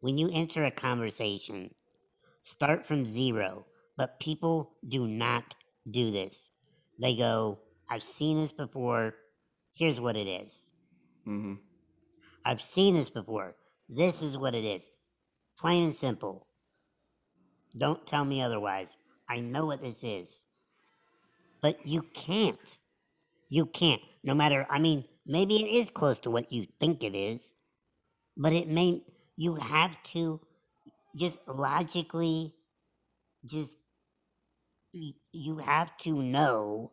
[0.00, 1.74] when you enter a conversation,
[2.44, 3.66] start from zero.
[3.96, 5.54] But people do not
[5.90, 6.52] do this.
[7.00, 9.14] They go, I've seen this before.
[9.74, 10.68] Here's what it is.
[11.26, 11.54] hmm
[12.46, 13.56] I've seen this before.
[13.88, 14.90] This is what it is.
[15.58, 16.48] Plain and simple.
[17.76, 18.96] Don't tell me otherwise.
[19.28, 20.42] I know what this is.
[21.60, 22.78] But you can't.
[23.48, 24.02] You can't.
[24.24, 27.54] No matter, I mean, maybe it is close to what you think it is,
[28.36, 29.02] but it may,
[29.36, 30.40] you have to
[31.16, 32.54] just logically,
[33.44, 33.72] just,
[34.92, 36.92] you have to know.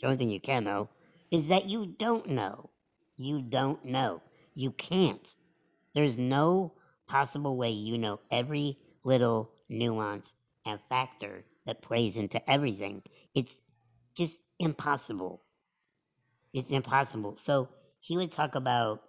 [0.00, 0.88] The only thing you can know
[1.30, 2.70] is that you don't know.
[3.16, 4.22] You don't know.
[4.54, 5.34] You can't.
[5.94, 6.72] There's no
[7.08, 10.32] possible way you know every little nuance
[10.66, 13.02] and factor that plays into everything.
[13.34, 13.60] It's
[14.16, 15.42] just impossible.
[16.52, 17.36] It's impossible.
[17.36, 17.68] So
[18.00, 19.02] he would talk about,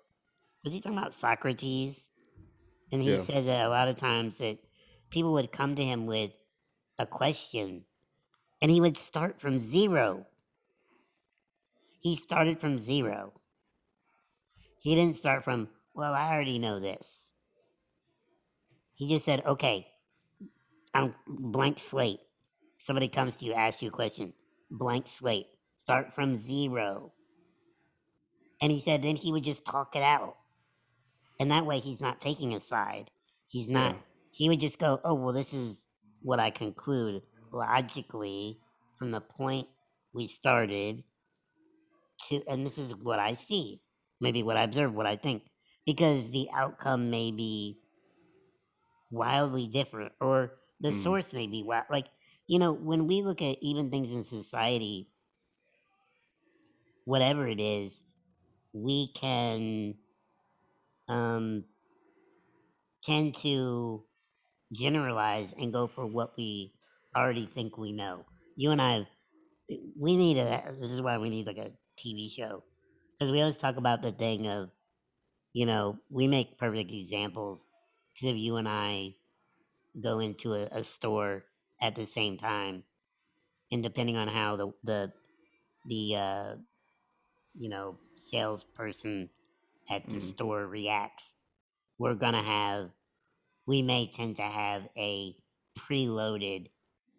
[0.63, 2.09] was he talking about Socrates?
[2.91, 3.23] And he Yeah.
[3.23, 4.57] said that a lot of times that
[5.09, 6.31] people would come to him with
[6.97, 7.85] a question
[8.61, 10.25] and he would start from zero.
[11.99, 13.33] He started from zero.
[14.81, 17.31] He didn't start from, well, I already know this.
[18.93, 19.88] He just said, okay,
[20.93, 22.19] I'm blank slate.
[22.77, 24.33] Somebody comes to you, asks you a question,
[24.71, 25.47] blank slate.
[25.77, 27.13] Start from zero.
[28.61, 30.35] And he said then he would just talk it out.
[31.39, 33.09] And that way he's not taking a side.
[33.47, 34.01] He's not, Yeah.
[34.31, 35.85] he would just go, oh, well, this is
[36.21, 37.21] what I conclude
[37.51, 38.59] logically
[38.97, 39.67] from the point
[40.13, 41.03] we started
[42.27, 43.81] to, and this is what I see,
[44.19, 45.43] maybe what I observe, what I think,
[45.85, 47.79] because the outcome may be
[49.11, 50.93] wildly different or the Mm.
[50.93, 51.85] source may be wild.
[51.89, 52.07] Like,
[52.47, 55.11] you know, when we look at even things in society,
[57.05, 58.03] whatever it is,
[58.73, 59.97] we can
[61.07, 61.65] um,
[63.03, 64.05] tend to
[64.73, 66.73] generalize and go for what we
[67.15, 68.25] already think we know.
[68.55, 69.07] You and I,
[69.97, 70.63] we need a.
[70.79, 72.63] This is why we need like a TV show
[73.17, 74.71] because we always talk about the thing of,
[75.53, 77.65] you know, we make perfect examples
[78.13, 79.15] because if you and I
[80.01, 81.45] go into a, a store
[81.81, 82.83] at the same time,
[83.71, 85.13] and depending on how the the
[85.87, 86.55] the uh,
[87.55, 89.29] you know salesperson
[89.89, 91.35] at the hmm store reacts,
[91.99, 92.91] we're gonna have
[93.67, 95.35] we may tend to have a
[95.77, 96.67] preloaded,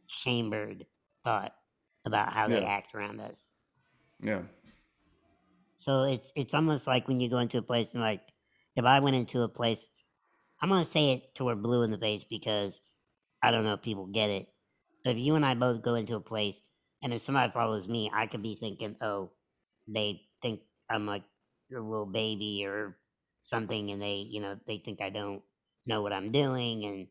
[0.08, 0.86] chambered
[1.24, 1.54] thought
[2.04, 3.52] about how they act around us.
[4.22, 4.42] Yeah.
[5.78, 8.22] So it's it's almost like when you go into a place and like
[8.76, 9.88] if I went into a place,
[10.61, 12.80] I'm gonna say it to we're blue in the face because
[13.42, 14.48] I don't know if people get it.
[15.04, 16.61] But if you and I both go into a place
[17.02, 19.32] and if somebody follows me, I could be thinking, oh,
[19.88, 21.24] they think I'm like
[21.74, 22.96] a little baby or
[23.42, 25.42] something, and they you know they think I don't
[25.86, 27.08] know what I'm doing, and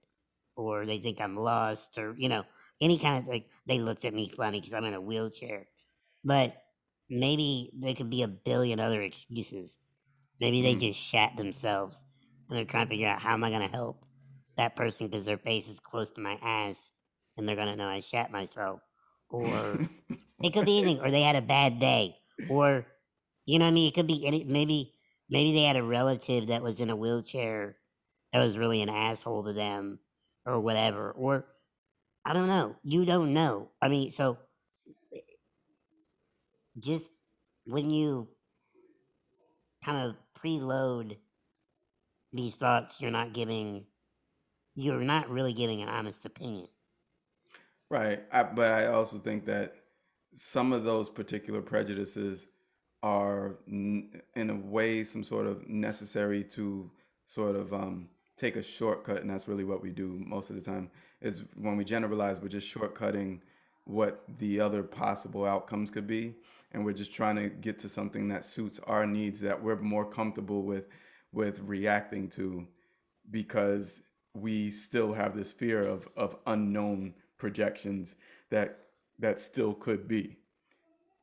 [0.55, 2.45] or they think I'm lost, or you know
[2.81, 5.67] any kind of like they looked at me funny because I'm in a wheelchair.
[6.23, 6.55] But
[7.09, 9.77] maybe there could be a billion other excuses.
[10.39, 10.81] Maybe they Mm.
[10.81, 12.05] just shat themselves
[12.57, 14.03] they're trying to figure out how am I going to help
[14.57, 16.91] that person because their face is close to my ass
[17.37, 18.81] and they're going to know I shat myself.
[19.29, 19.79] Or
[20.43, 21.03] it could be anything.
[21.03, 22.15] Or they had a bad day.
[22.49, 22.85] Or,
[23.45, 23.87] you know what I mean?
[23.87, 24.93] It could be any, maybe,
[25.29, 27.77] maybe they had a relative that was in a wheelchair
[28.33, 29.99] that was really an asshole to them
[30.45, 31.11] or whatever.
[31.11, 31.45] Or,
[32.25, 32.75] I don't know.
[32.83, 33.69] You don't know.
[33.81, 34.37] I mean, so
[35.13, 35.19] eh,
[36.79, 37.07] just
[37.65, 38.27] when you
[39.83, 41.17] kind of preload
[42.33, 43.85] these thoughts, you're not giving,
[44.75, 46.67] you're not really giving an honest opinion.
[47.89, 48.21] Right.
[48.31, 49.75] I, but I also think that
[50.35, 52.47] some of those particular prejudices
[53.01, 56.91] are, in a way, some sort of necessary to
[57.25, 60.61] sort of um, take a shortcut, and that's really what we do most of the
[60.61, 60.89] time.
[61.21, 63.39] Is when we generalize, we're just shortcutting
[63.85, 66.35] what the other possible outcomes could be,
[66.71, 70.05] and we're just trying to get to something that suits our needs that we're more
[70.05, 70.87] comfortable with
[71.31, 72.67] with reacting to
[73.31, 74.01] because
[74.33, 78.15] we still have this fear of of unknown projections
[78.49, 78.79] that
[79.19, 80.37] that still could be.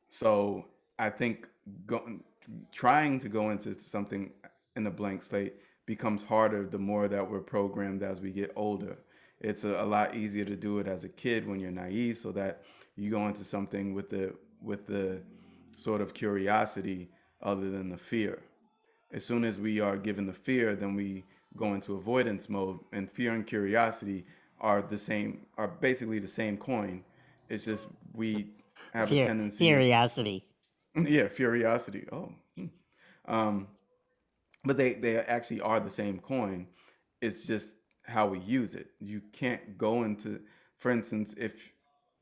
[0.09, 0.65] So
[0.99, 1.47] I think
[2.71, 4.31] trying to go into something
[4.75, 5.55] in a blank slate
[5.85, 8.97] becomes harder the more that we're programmed as we get older.
[9.39, 12.31] It's a, a lot easier to do it as a kid when you're naive, so
[12.33, 12.63] that
[12.95, 15.21] you go into something with the with the
[15.75, 17.09] sort of curiosity
[17.41, 18.41] other than the fear.
[19.11, 21.23] As soon as we are given the fear, then we
[21.55, 24.25] go into avoidance mode, and fear and curiosity
[24.59, 27.03] are the same, are basically the same coin.
[27.49, 28.49] It's just we
[28.93, 29.65] have a tendency.
[29.65, 30.43] curiosity.
[30.95, 32.07] Yeah, curiosity.
[32.11, 32.65] Oh, hmm.
[33.25, 33.67] um,
[34.63, 36.65] but they they actually are the same coin.
[37.21, 38.87] It's just how we use it.
[38.99, 40.39] You can't go into,
[40.77, 41.71] for instance, if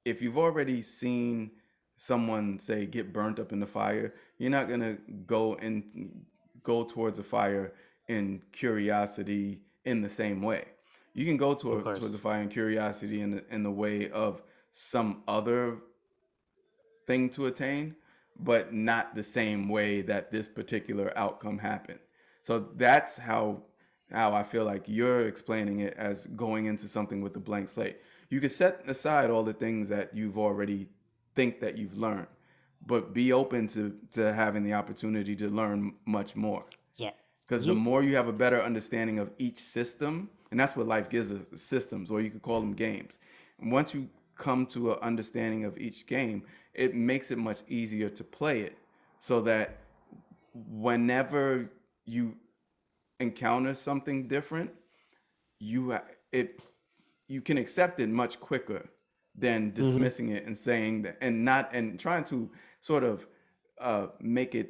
[0.03, 1.51] if you've already seen
[1.97, 6.25] someone say get burnt up in the fire, you're not gonna go and
[6.65, 7.73] go towards a fire
[8.07, 10.65] in curiosity in the same way.
[11.13, 14.09] You can go to a, towards a fire in curiosity in the, in the way
[14.09, 14.41] of
[14.71, 15.77] some other
[17.07, 17.95] thing to attain,
[18.37, 21.99] but not the same way that this particular outcome happened.
[22.41, 23.63] So that's how
[24.11, 27.97] how I feel like you're explaining it as going into something with a blank slate.
[28.29, 30.89] You can set aside all the things that you've already
[31.33, 32.27] think that you've learned,
[32.85, 36.65] but be open to to having the opportunity to learn much more.
[36.97, 37.11] Yeah.
[37.47, 41.09] Because the more you have a better understanding of each system, and that's what life
[41.09, 43.19] gives us systems, or you could call them games.
[43.59, 48.09] And once you come to an understanding of each game, it makes it much easier
[48.09, 48.77] to play it
[49.19, 49.77] so that
[50.53, 51.71] whenever
[52.05, 52.35] you
[53.19, 54.71] encounter something different,
[55.59, 55.97] you
[56.31, 56.61] it
[57.27, 58.89] you can accept it much quicker
[59.37, 62.49] than hmm dismissing it and saying that and not and trying to
[62.85, 63.25] sort of
[63.79, 64.69] uh, make it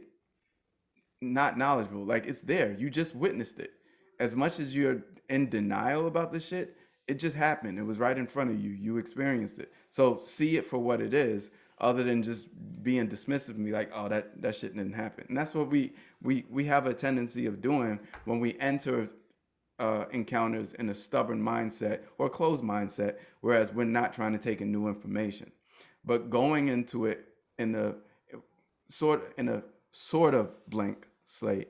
[1.22, 2.06] not knowledgeable.
[2.06, 2.74] Like it's there.
[2.80, 3.72] You just witnessed it.
[4.20, 7.78] As much as you're in denial about the shit, it just happened.
[7.78, 8.72] It was right in front of you.
[8.72, 9.72] You experienced it.
[9.90, 12.48] So see it for what it is, other than just
[12.82, 15.26] being dismissive and be like, oh, that, that shit didn't happen.
[15.28, 15.92] And that's what we
[16.24, 19.10] we we have a tendency of doing when we enter
[19.78, 24.62] uh, encounters in a stubborn mindset or closed mindset, whereas we're not trying to take
[24.62, 25.52] in new information.
[26.06, 27.96] But going into it in a
[28.88, 31.70] sort in a sort of blank slate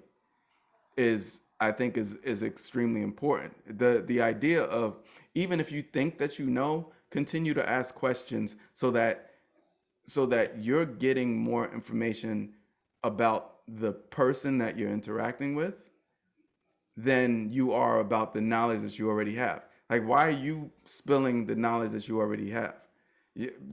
[0.98, 3.54] is I think is is extremely important.
[3.80, 4.98] The the idea of
[5.34, 9.32] even if you think that you know, continue to ask questions so that
[10.06, 12.54] so that you're getting more information
[13.04, 15.76] about the person that you're interacting with
[16.98, 19.66] than you are about the knowledge that you already have.
[19.90, 22.76] Like why are you spilling the knowledge that you already have?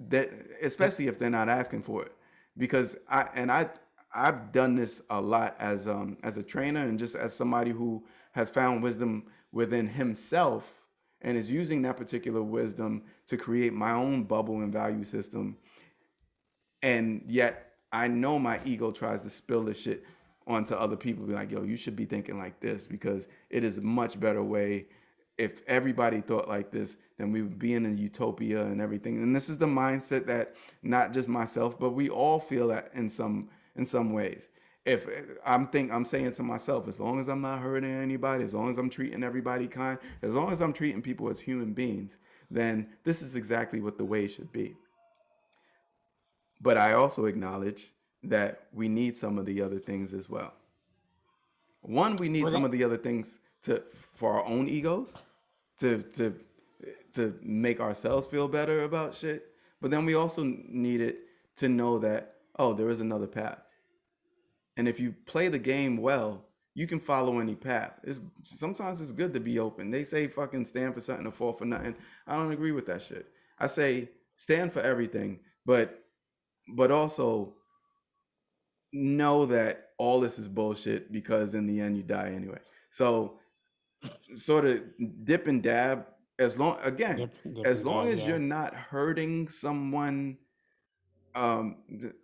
[0.08, 2.12] That especially if they're not asking for it.
[2.56, 3.70] Because I and I
[4.14, 8.04] I've done this a lot as um as a trainer and just as somebody who
[8.32, 10.64] has found wisdom within himself
[11.20, 15.56] and is using that particular wisdom to create my own bubble and value system
[16.82, 20.04] and yet I know my ego tries to spill this shit
[20.46, 21.26] onto other people.
[21.26, 24.42] Be like, yo, you should be thinking like this because it is a much better
[24.42, 24.86] way.
[25.43, 29.20] If everybody thought like this, then we would be in a utopia and everything.
[29.22, 33.09] And this is the mindset that not just myself, but we all feel that in
[33.09, 34.49] some in some ways.
[34.84, 35.09] If
[35.45, 38.70] I'm think I'm saying to myself, as long as I'm not hurting anybody, as long
[38.70, 42.18] as I'm treating everybody kind, as long as I'm treating people as human beings,
[42.49, 44.76] then this is exactly what the way should be.
[46.61, 50.53] But I also acknowledge that we need some of the other things as well.
[51.80, 53.82] One, we need Well, some of the other things to
[54.14, 55.16] for our own egos,
[55.83, 56.35] to to
[57.14, 59.49] to make ourselves feel better about shit.
[59.80, 61.18] But then we also need it
[61.57, 63.59] to know that oh, there is another path.
[64.76, 67.93] And if you play the game well, you can follow any path.
[68.05, 69.91] It's sometimes it's good to be open.
[69.91, 71.97] They say fucking stand for something or fall for nothing.
[72.26, 73.26] I don't agree with that shit.
[73.59, 76.05] I say stand for everything, but
[76.76, 77.55] but also
[78.93, 82.61] know that all this is bullshit because in the end you die anyway.
[82.91, 83.39] So
[84.36, 84.80] sort of
[85.24, 86.07] dip and dab
[86.38, 88.28] as long again dip, dip as long dab, as yeah.
[88.28, 90.36] you're not hurting someone
[91.34, 92.14] um th-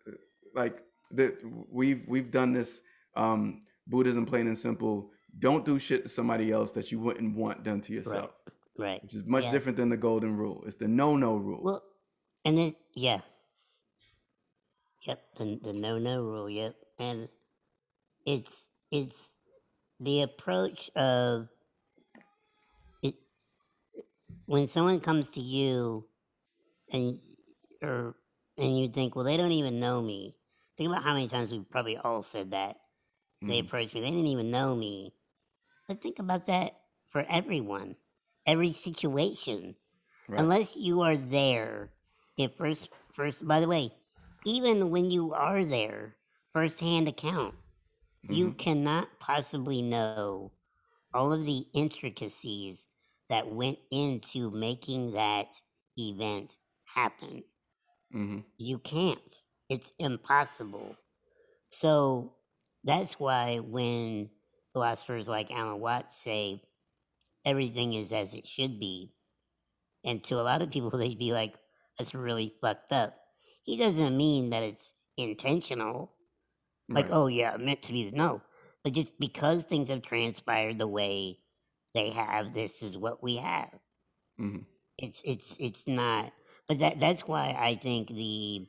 [0.55, 1.37] like that
[1.70, 2.81] we've we've done this
[3.16, 7.62] um buddhism plain and simple don't do shit to somebody else that you wouldn't want
[7.62, 8.31] done to yourself
[8.79, 9.03] Right.
[9.03, 9.51] which is much Yeah.
[9.51, 11.83] different than the golden rule it's the no no rule Well,
[12.45, 13.20] and then yeah.
[15.03, 15.20] Yep.
[15.37, 16.51] The the no no rule.
[16.51, 16.74] Yep.
[16.99, 17.29] And
[18.26, 19.33] it's it's
[20.01, 21.49] the approach of
[24.49, 26.09] when someone comes to you
[26.93, 27.21] and
[27.83, 28.17] or
[28.59, 30.37] and you think, well, they don't even know me,
[30.77, 32.77] think about how many times we've probably all said that.
[33.47, 35.15] They hmm approached me, they didn't even know me.
[35.87, 36.73] But think about that
[37.09, 37.97] for everyone,
[38.47, 39.77] every situation.
[40.29, 40.51] Right.
[40.51, 41.91] Unless you are there,
[42.37, 43.93] if first, first, by the way,
[44.45, 46.17] even when you are there,
[46.53, 47.55] firsthand account,
[48.29, 50.39] you hmm cannot possibly know
[51.03, 52.87] all of the intricacies
[53.29, 55.61] that went into making that
[55.99, 57.45] event happen.
[58.12, 59.43] hmm You can't.
[59.70, 60.97] It's impossible.
[61.70, 62.37] So
[62.85, 64.31] that's why when
[64.72, 66.62] philosophers like Alan Watts say
[67.45, 69.14] everything is as it should be,
[70.05, 71.59] and to a lot of people they'd be like,
[71.99, 73.16] that's really fucked up.
[73.64, 76.14] He doesn't mean that it's intentional.
[76.95, 77.12] Like, Right.
[77.12, 78.43] oh yeah, meant to be no.
[78.85, 81.41] But just because things have transpired the way
[81.99, 83.81] they have, this is what we have.
[84.39, 84.65] hmm
[84.99, 86.33] It's it's it's not
[86.67, 88.69] but that that's why I think the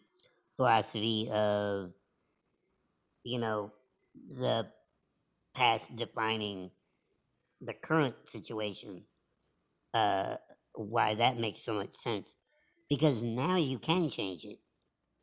[0.58, 1.94] philosophy of,
[3.24, 3.72] you know,
[4.28, 4.72] the
[5.56, 6.72] past defining
[7.62, 9.06] the current situation,
[9.94, 10.38] uh
[10.76, 12.36] why that makes so much sense.
[12.90, 14.60] Because now you can change it.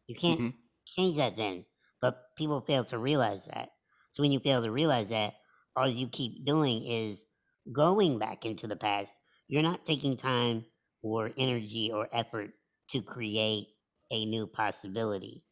[0.09, 1.67] You can't hmm change that then.
[2.01, 3.71] But people fail to realize that.
[4.13, 5.35] So when you fail to realize that,
[5.77, 7.27] all you keep doing is
[7.73, 9.15] going back into the past.
[9.49, 10.67] You're not taking time
[11.03, 12.53] or energy or effort
[12.91, 13.69] to create
[14.11, 15.45] a new possibility.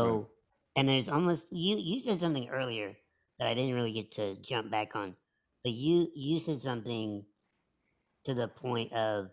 [0.00, 0.22] Right.
[0.22, 0.30] So,
[0.76, 2.96] and there's almost you you said something earlier
[3.38, 5.16] that I didn't really get to jump back on,
[5.64, 7.26] but you you said something
[8.24, 9.30] to the point of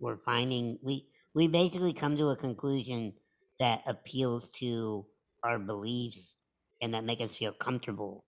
[0.00, 3.14] we're finding we we basically come to a conclusion
[3.60, 5.06] that appeals to
[5.44, 6.36] our beliefs
[6.82, 8.25] and that make us feel comfortable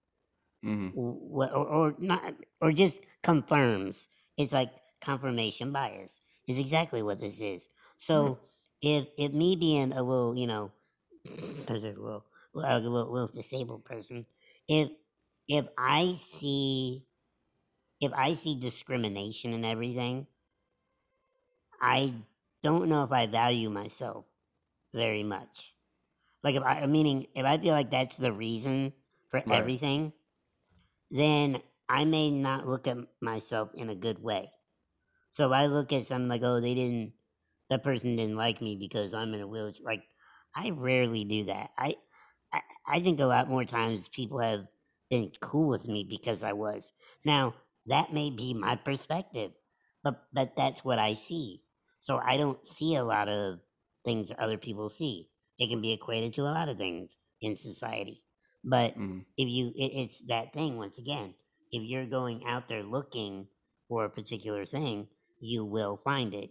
[0.62, 7.20] hmm wh- or, or not or just confirms it's like confirmation bias is exactly what
[7.20, 7.68] this is
[8.14, 8.34] Right.
[8.38, 8.40] so
[8.82, 10.72] if if me being a little you know
[11.68, 14.26] as a little, a little, little disabled person
[14.68, 14.90] if
[15.48, 17.06] if i see
[18.00, 20.26] if i see discrimination in everything
[21.80, 22.12] i
[22.62, 24.24] don't know if i value myself
[24.94, 25.74] very much
[26.44, 28.92] like if i meaning if i feel like that's the reason
[29.30, 29.72] for Right.
[29.72, 30.12] everything
[31.10, 34.50] then I may not look at myself in a good way.
[35.30, 37.14] So I look at something like, oh, they didn't,
[37.70, 39.84] that person didn't like me because I'm in a wheelchair.
[39.84, 40.04] Like,
[40.54, 41.70] I rarely do that.
[41.78, 41.96] I,
[42.52, 44.66] I, I think a lot more times people have
[45.10, 46.92] been cool with me because I was.
[47.24, 47.54] Now
[47.86, 49.52] that may be my perspective,
[50.02, 51.62] but but that's what I see.
[52.00, 53.60] So I don't see a lot of
[54.04, 55.30] things other people see.
[55.58, 58.24] It can be equated to a lot of things in society.
[58.64, 61.34] But hmm if you it, it's that thing once again
[61.72, 63.48] if you're going out there looking
[63.88, 65.08] for a particular thing
[65.40, 66.50] you will find it.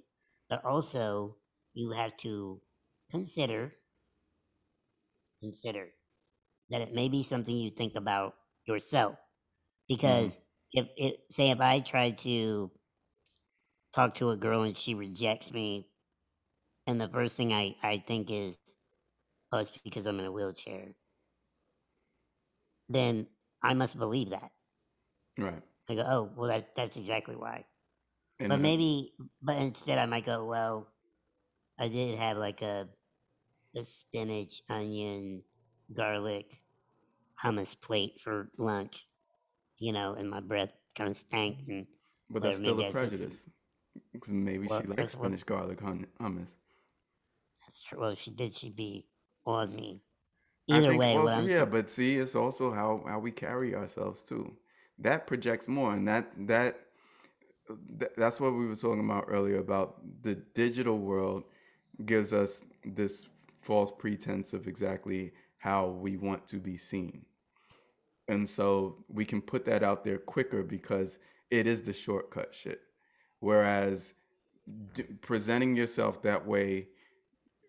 [0.49, 1.37] But also
[1.73, 2.61] you have to
[3.09, 3.71] consider
[5.41, 5.89] consider
[6.69, 8.35] that it may be something you think about
[8.65, 9.15] yourself.
[10.03, 10.37] Hmm because
[10.73, 12.71] if it say if i try to
[13.93, 15.89] talk to a girl and she rejects me
[16.87, 18.57] and the first thing i i think is
[19.51, 20.93] oh it's because i'm in a wheelchair
[22.89, 23.27] then
[23.63, 24.51] i must believe that
[25.37, 25.61] Right.
[25.89, 27.65] I go, oh, well, that, that's exactly why.
[28.39, 30.87] And But maybe, but instead I might go, well,
[31.79, 32.89] I did have like a,
[33.75, 35.43] a spinach, onion,
[35.93, 36.61] garlic,
[37.43, 39.07] hummus plate for lunch,
[39.79, 41.71] you know, and my breath kind of stank mm-hmm.
[41.71, 41.87] and
[42.29, 43.49] but that's still a I said some, prejudice.
[44.19, 46.49] 'Cause maybe well, she likes spinach, garlic, hun- hummus.
[47.61, 47.99] that's true.
[48.01, 49.07] Well, she did, she be
[49.45, 50.03] on me.
[50.69, 53.75] Either think, way, what I'm yeah, saying, but see, it's also how how we carry
[53.75, 54.53] ourselves too.
[54.99, 56.79] That projects more, and that that
[57.69, 61.43] uh, th- that's what we were talking about earlier about the digital world
[62.05, 63.27] gives us this
[63.61, 67.25] false pretense of exactly how we want to be seen.
[68.27, 71.17] And so we can put that out there quicker because
[71.49, 72.81] it is the shortcut shit.
[73.39, 74.13] Whereas
[74.93, 76.87] d- presenting yourself that way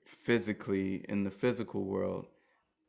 [0.05, 2.27] physically in the physical world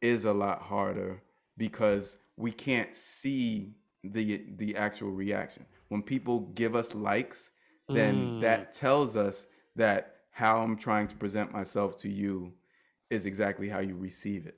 [0.02, 1.22] is a lot harder
[1.58, 3.74] because we can't see
[4.04, 5.66] the the actual reaction.
[5.90, 7.52] When people give us likes,
[7.90, 12.54] then mm, that tells us that how I'm trying to present myself to you
[13.10, 14.58] is exactly how you receive it.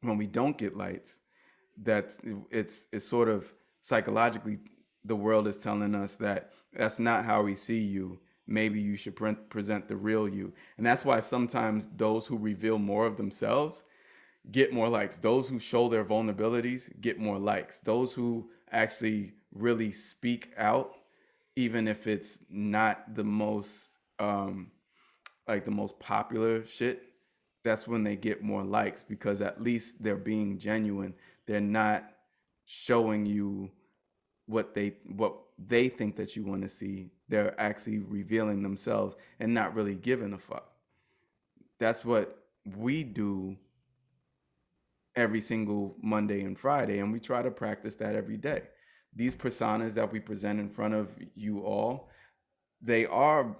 [0.00, 1.20] When we don't get likes,
[1.82, 2.18] that's
[2.50, 3.52] it's it's sort of
[3.82, 4.58] psychologically
[5.04, 9.14] the world is telling us that that's not how we see you maybe you should
[9.14, 13.84] pre- present the real you and that's why sometimes those who reveal more of themselves
[14.50, 19.92] get more likes those who show their vulnerabilities get more likes those who actually really
[19.92, 20.94] speak out
[21.56, 24.70] even if it's not the most um
[25.46, 27.08] like the most popular shit
[27.68, 31.14] that's when they get more likes because at least they're being genuine.
[31.46, 32.10] They're not
[32.64, 33.70] showing you
[34.46, 37.10] what they what they think that you want to see.
[37.28, 40.72] They're actually revealing themselves and not really giving a fuck.
[41.78, 42.38] That's what
[42.76, 43.56] we do
[45.18, 48.62] every single Monday and Friday, and we try to practice that every day.
[49.14, 52.08] These personas that we present in front of you all,
[52.80, 53.56] they are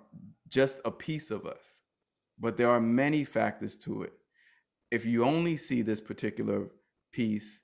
[0.49, 1.65] just a piece of us,
[2.39, 4.13] but there are many factors to it.
[4.93, 6.69] If you only see this particular
[7.13, 7.61] piece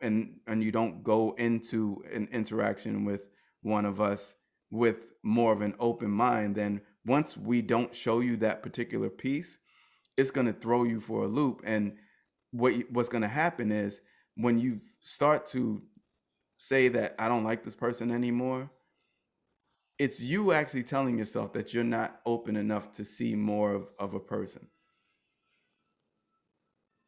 [0.00, 3.28] and and you don't go into an interaction with
[3.62, 4.34] one of us
[4.70, 9.58] with more of an open mind, then once we don't show you that particular piece,
[10.16, 11.92] it's going to throw you for a loop and
[12.56, 14.00] what what's going to happen is
[14.36, 15.82] when you start to
[16.58, 18.70] say that I don't like this person anymore,
[19.98, 24.14] it's you actually telling yourself that you're not open enough to see more of, of
[24.14, 24.66] a person.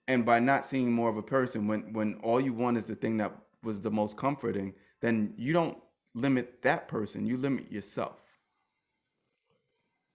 [0.07, 2.95] And by not seeing more of a person, when when all you want is the
[2.95, 5.77] thing that was the most comforting, then you don't
[6.15, 8.17] limit that person, you limit yourself.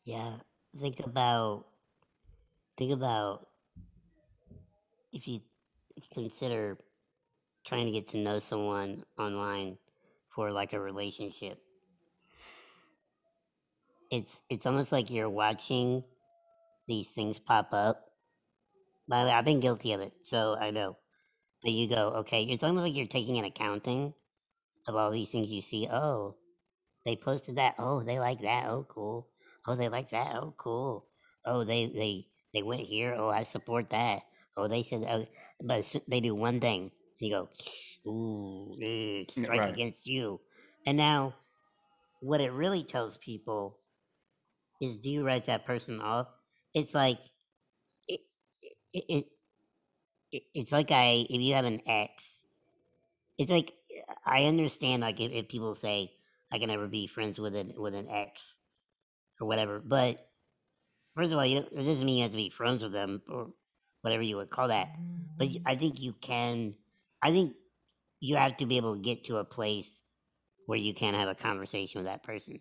[0.06, 0.38] Yeah.
[0.80, 1.66] Think about
[2.78, 3.48] think about
[5.14, 5.40] if you
[6.12, 6.78] consider
[7.66, 9.78] trying to get to know someone online
[10.30, 11.60] for like a relationship
[14.10, 16.04] it's it's almost like you're watching
[16.88, 18.12] these things pop up.
[19.08, 20.98] By the way i've been guilty of it so i know.
[21.62, 24.14] But you go okay it's almost like you're taking an accounting
[24.88, 25.88] of all these things you see.
[25.92, 26.36] Oh
[27.06, 27.76] they posted that.
[27.80, 28.68] Oh they like that.
[28.68, 29.30] Oh cool.
[29.68, 30.36] Oh they like that.
[30.36, 31.08] Oh cool.
[31.46, 33.16] Oh they they they went here.
[33.18, 34.24] Oh i support that
[34.58, 35.26] oh they said oh,
[35.62, 36.92] but they do one thing.
[37.20, 37.50] You go
[38.10, 39.74] ooh eh, strike Right.
[39.74, 40.42] against you.
[40.86, 41.36] And now
[42.22, 43.80] what it really tells people
[44.82, 46.28] is do you write that person off?
[46.74, 47.20] It's like
[48.08, 48.22] it,
[48.94, 49.26] it, it,
[50.32, 52.44] it it's like i if you have an ex
[53.38, 53.74] it's like
[54.26, 56.12] i understand like if, if people say
[56.52, 58.56] i can never be friends with an with an ex
[59.42, 60.30] or whatever but
[61.16, 63.50] first of all you, it doesn't mean you have to be friends with them or
[64.04, 64.90] whatever you would call that.
[65.40, 66.76] But I think you can
[67.24, 67.56] i think
[68.22, 70.04] you have to be able to get to a place
[70.68, 72.60] where you can have a conversation with that person.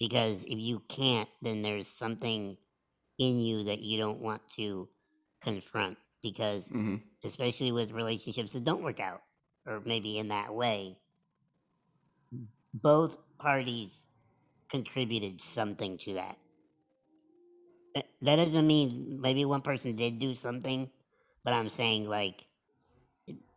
[0.00, 2.58] Because if you can't then there's something
[3.18, 4.88] in you that you don't want to
[5.42, 9.22] confront because hmm especially with relationships that don't work out
[9.66, 10.98] or maybe in that way
[12.74, 14.06] both parties
[14.70, 16.38] contributed something to that
[17.94, 20.90] That doesn't mean maybe one person did do something
[21.44, 22.46] but i'm saying like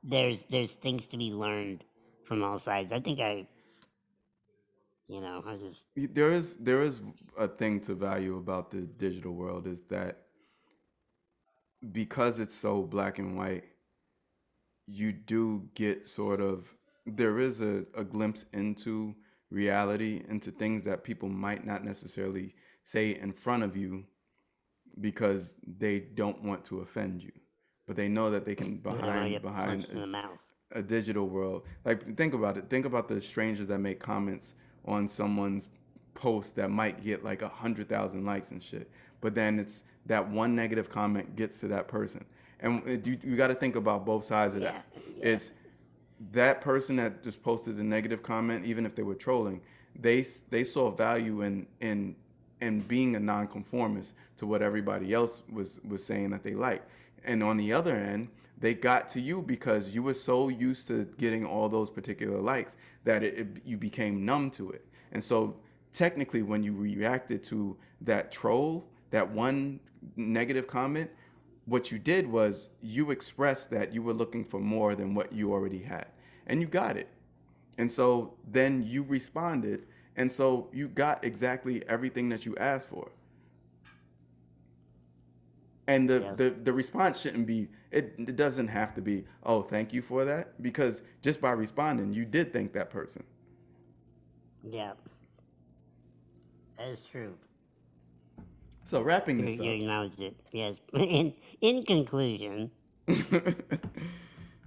[0.03, 1.83] there's there's things to be learned
[2.25, 2.91] from all sides.
[2.91, 3.47] I think i
[5.07, 7.01] you know i just There is there is
[7.37, 10.17] a thing to value about the digital world is that
[11.91, 13.65] because it's so black and white,
[14.87, 16.73] you do get sort of
[17.05, 19.15] there is a, a glimpse into
[19.51, 24.05] reality, into things that people might not necessarily say in front of you
[25.01, 27.31] because they don't want to offend you.
[27.87, 30.07] But they know that they can I don't want to behind behind punched in the
[30.07, 31.63] mouth a digital world.
[31.83, 32.69] Like think about it.
[32.69, 34.53] Think about the strangers that make comments
[34.85, 35.67] on someone's
[36.13, 38.89] post that might get like a hundred thousand likes and shit.
[39.21, 42.25] But then it's that one negative comment gets to that person,
[42.59, 44.85] and you, you got to think about both sides of yeah that.
[45.17, 45.53] yeah It's
[46.31, 49.61] that person that just posted the negative comment, even if they were trolling,
[49.99, 52.15] they they saw value in in
[52.61, 56.83] in being a nonconformist to what everybody else was was saying that they like.
[57.23, 58.29] And on the other end,
[58.59, 62.77] they got to you because you were so used to getting all those particular likes
[63.03, 64.85] that it, it you became numb to it.
[65.11, 65.57] And so
[65.93, 69.79] technically, when you reacted to that troll, that one
[70.15, 71.09] negative comment,
[71.65, 75.51] what you did was you expressed that you were looking for more than what you
[75.51, 76.07] already had
[76.47, 77.09] and you got it
[77.77, 79.83] and so then you responded
[80.15, 83.11] and so you got exactly everything that you asked for.
[85.87, 86.33] And the, yeah.
[86.35, 90.25] the, the response shouldn't be it, it doesn't have to be oh thank you for
[90.25, 93.23] that because just by responding you did thank that person.
[94.63, 94.93] Yeah.
[96.77, 97.35] That is true.
[98.85, 99.77] So wrapping you, this you up.
[99.77, 100.35] acknowledged it.
[100.51, 100.75] Yes.
[100.93, 102.71] In in conclusion.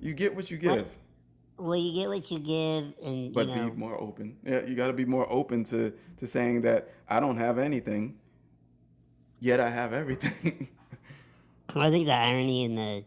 [0.01, 0.86] You get what you what give
[1.59, 4.36] well you get what you give and you but be more open.
[4.44, 8.16] Yeah you got to be more open to to saying that i don't have anything
[9.40, 10.68] yet i have everything.
[11.76, 13.04] I think the irony in the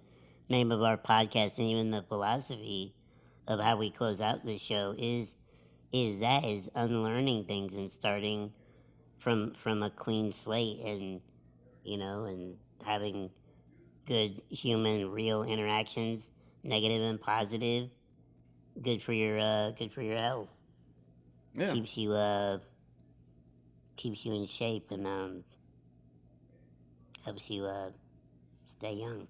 [0.48, 2.94] name of our podcast and even the philosophy
[3.48, 5.36] of how we close out the show is
[5.92, 8.54] is that is unlearning things and starting
[9.20, 11.22] from from a clean slate and
[11.84, 13.30] you know and having
[14.06, 16.30] good human, real interactions,
[16.64, 17.90] negative and positive.
[18.80, 20.50] Good for your uh, good for your health.
[21.54, 21.74] Yeah.
[21.74, 22.60] Keeps you uh,
[23.98, 25.44] keeps you in shape and um,
[27.26, 27.90] helps you uh,
[28.68, 29.28] stay young.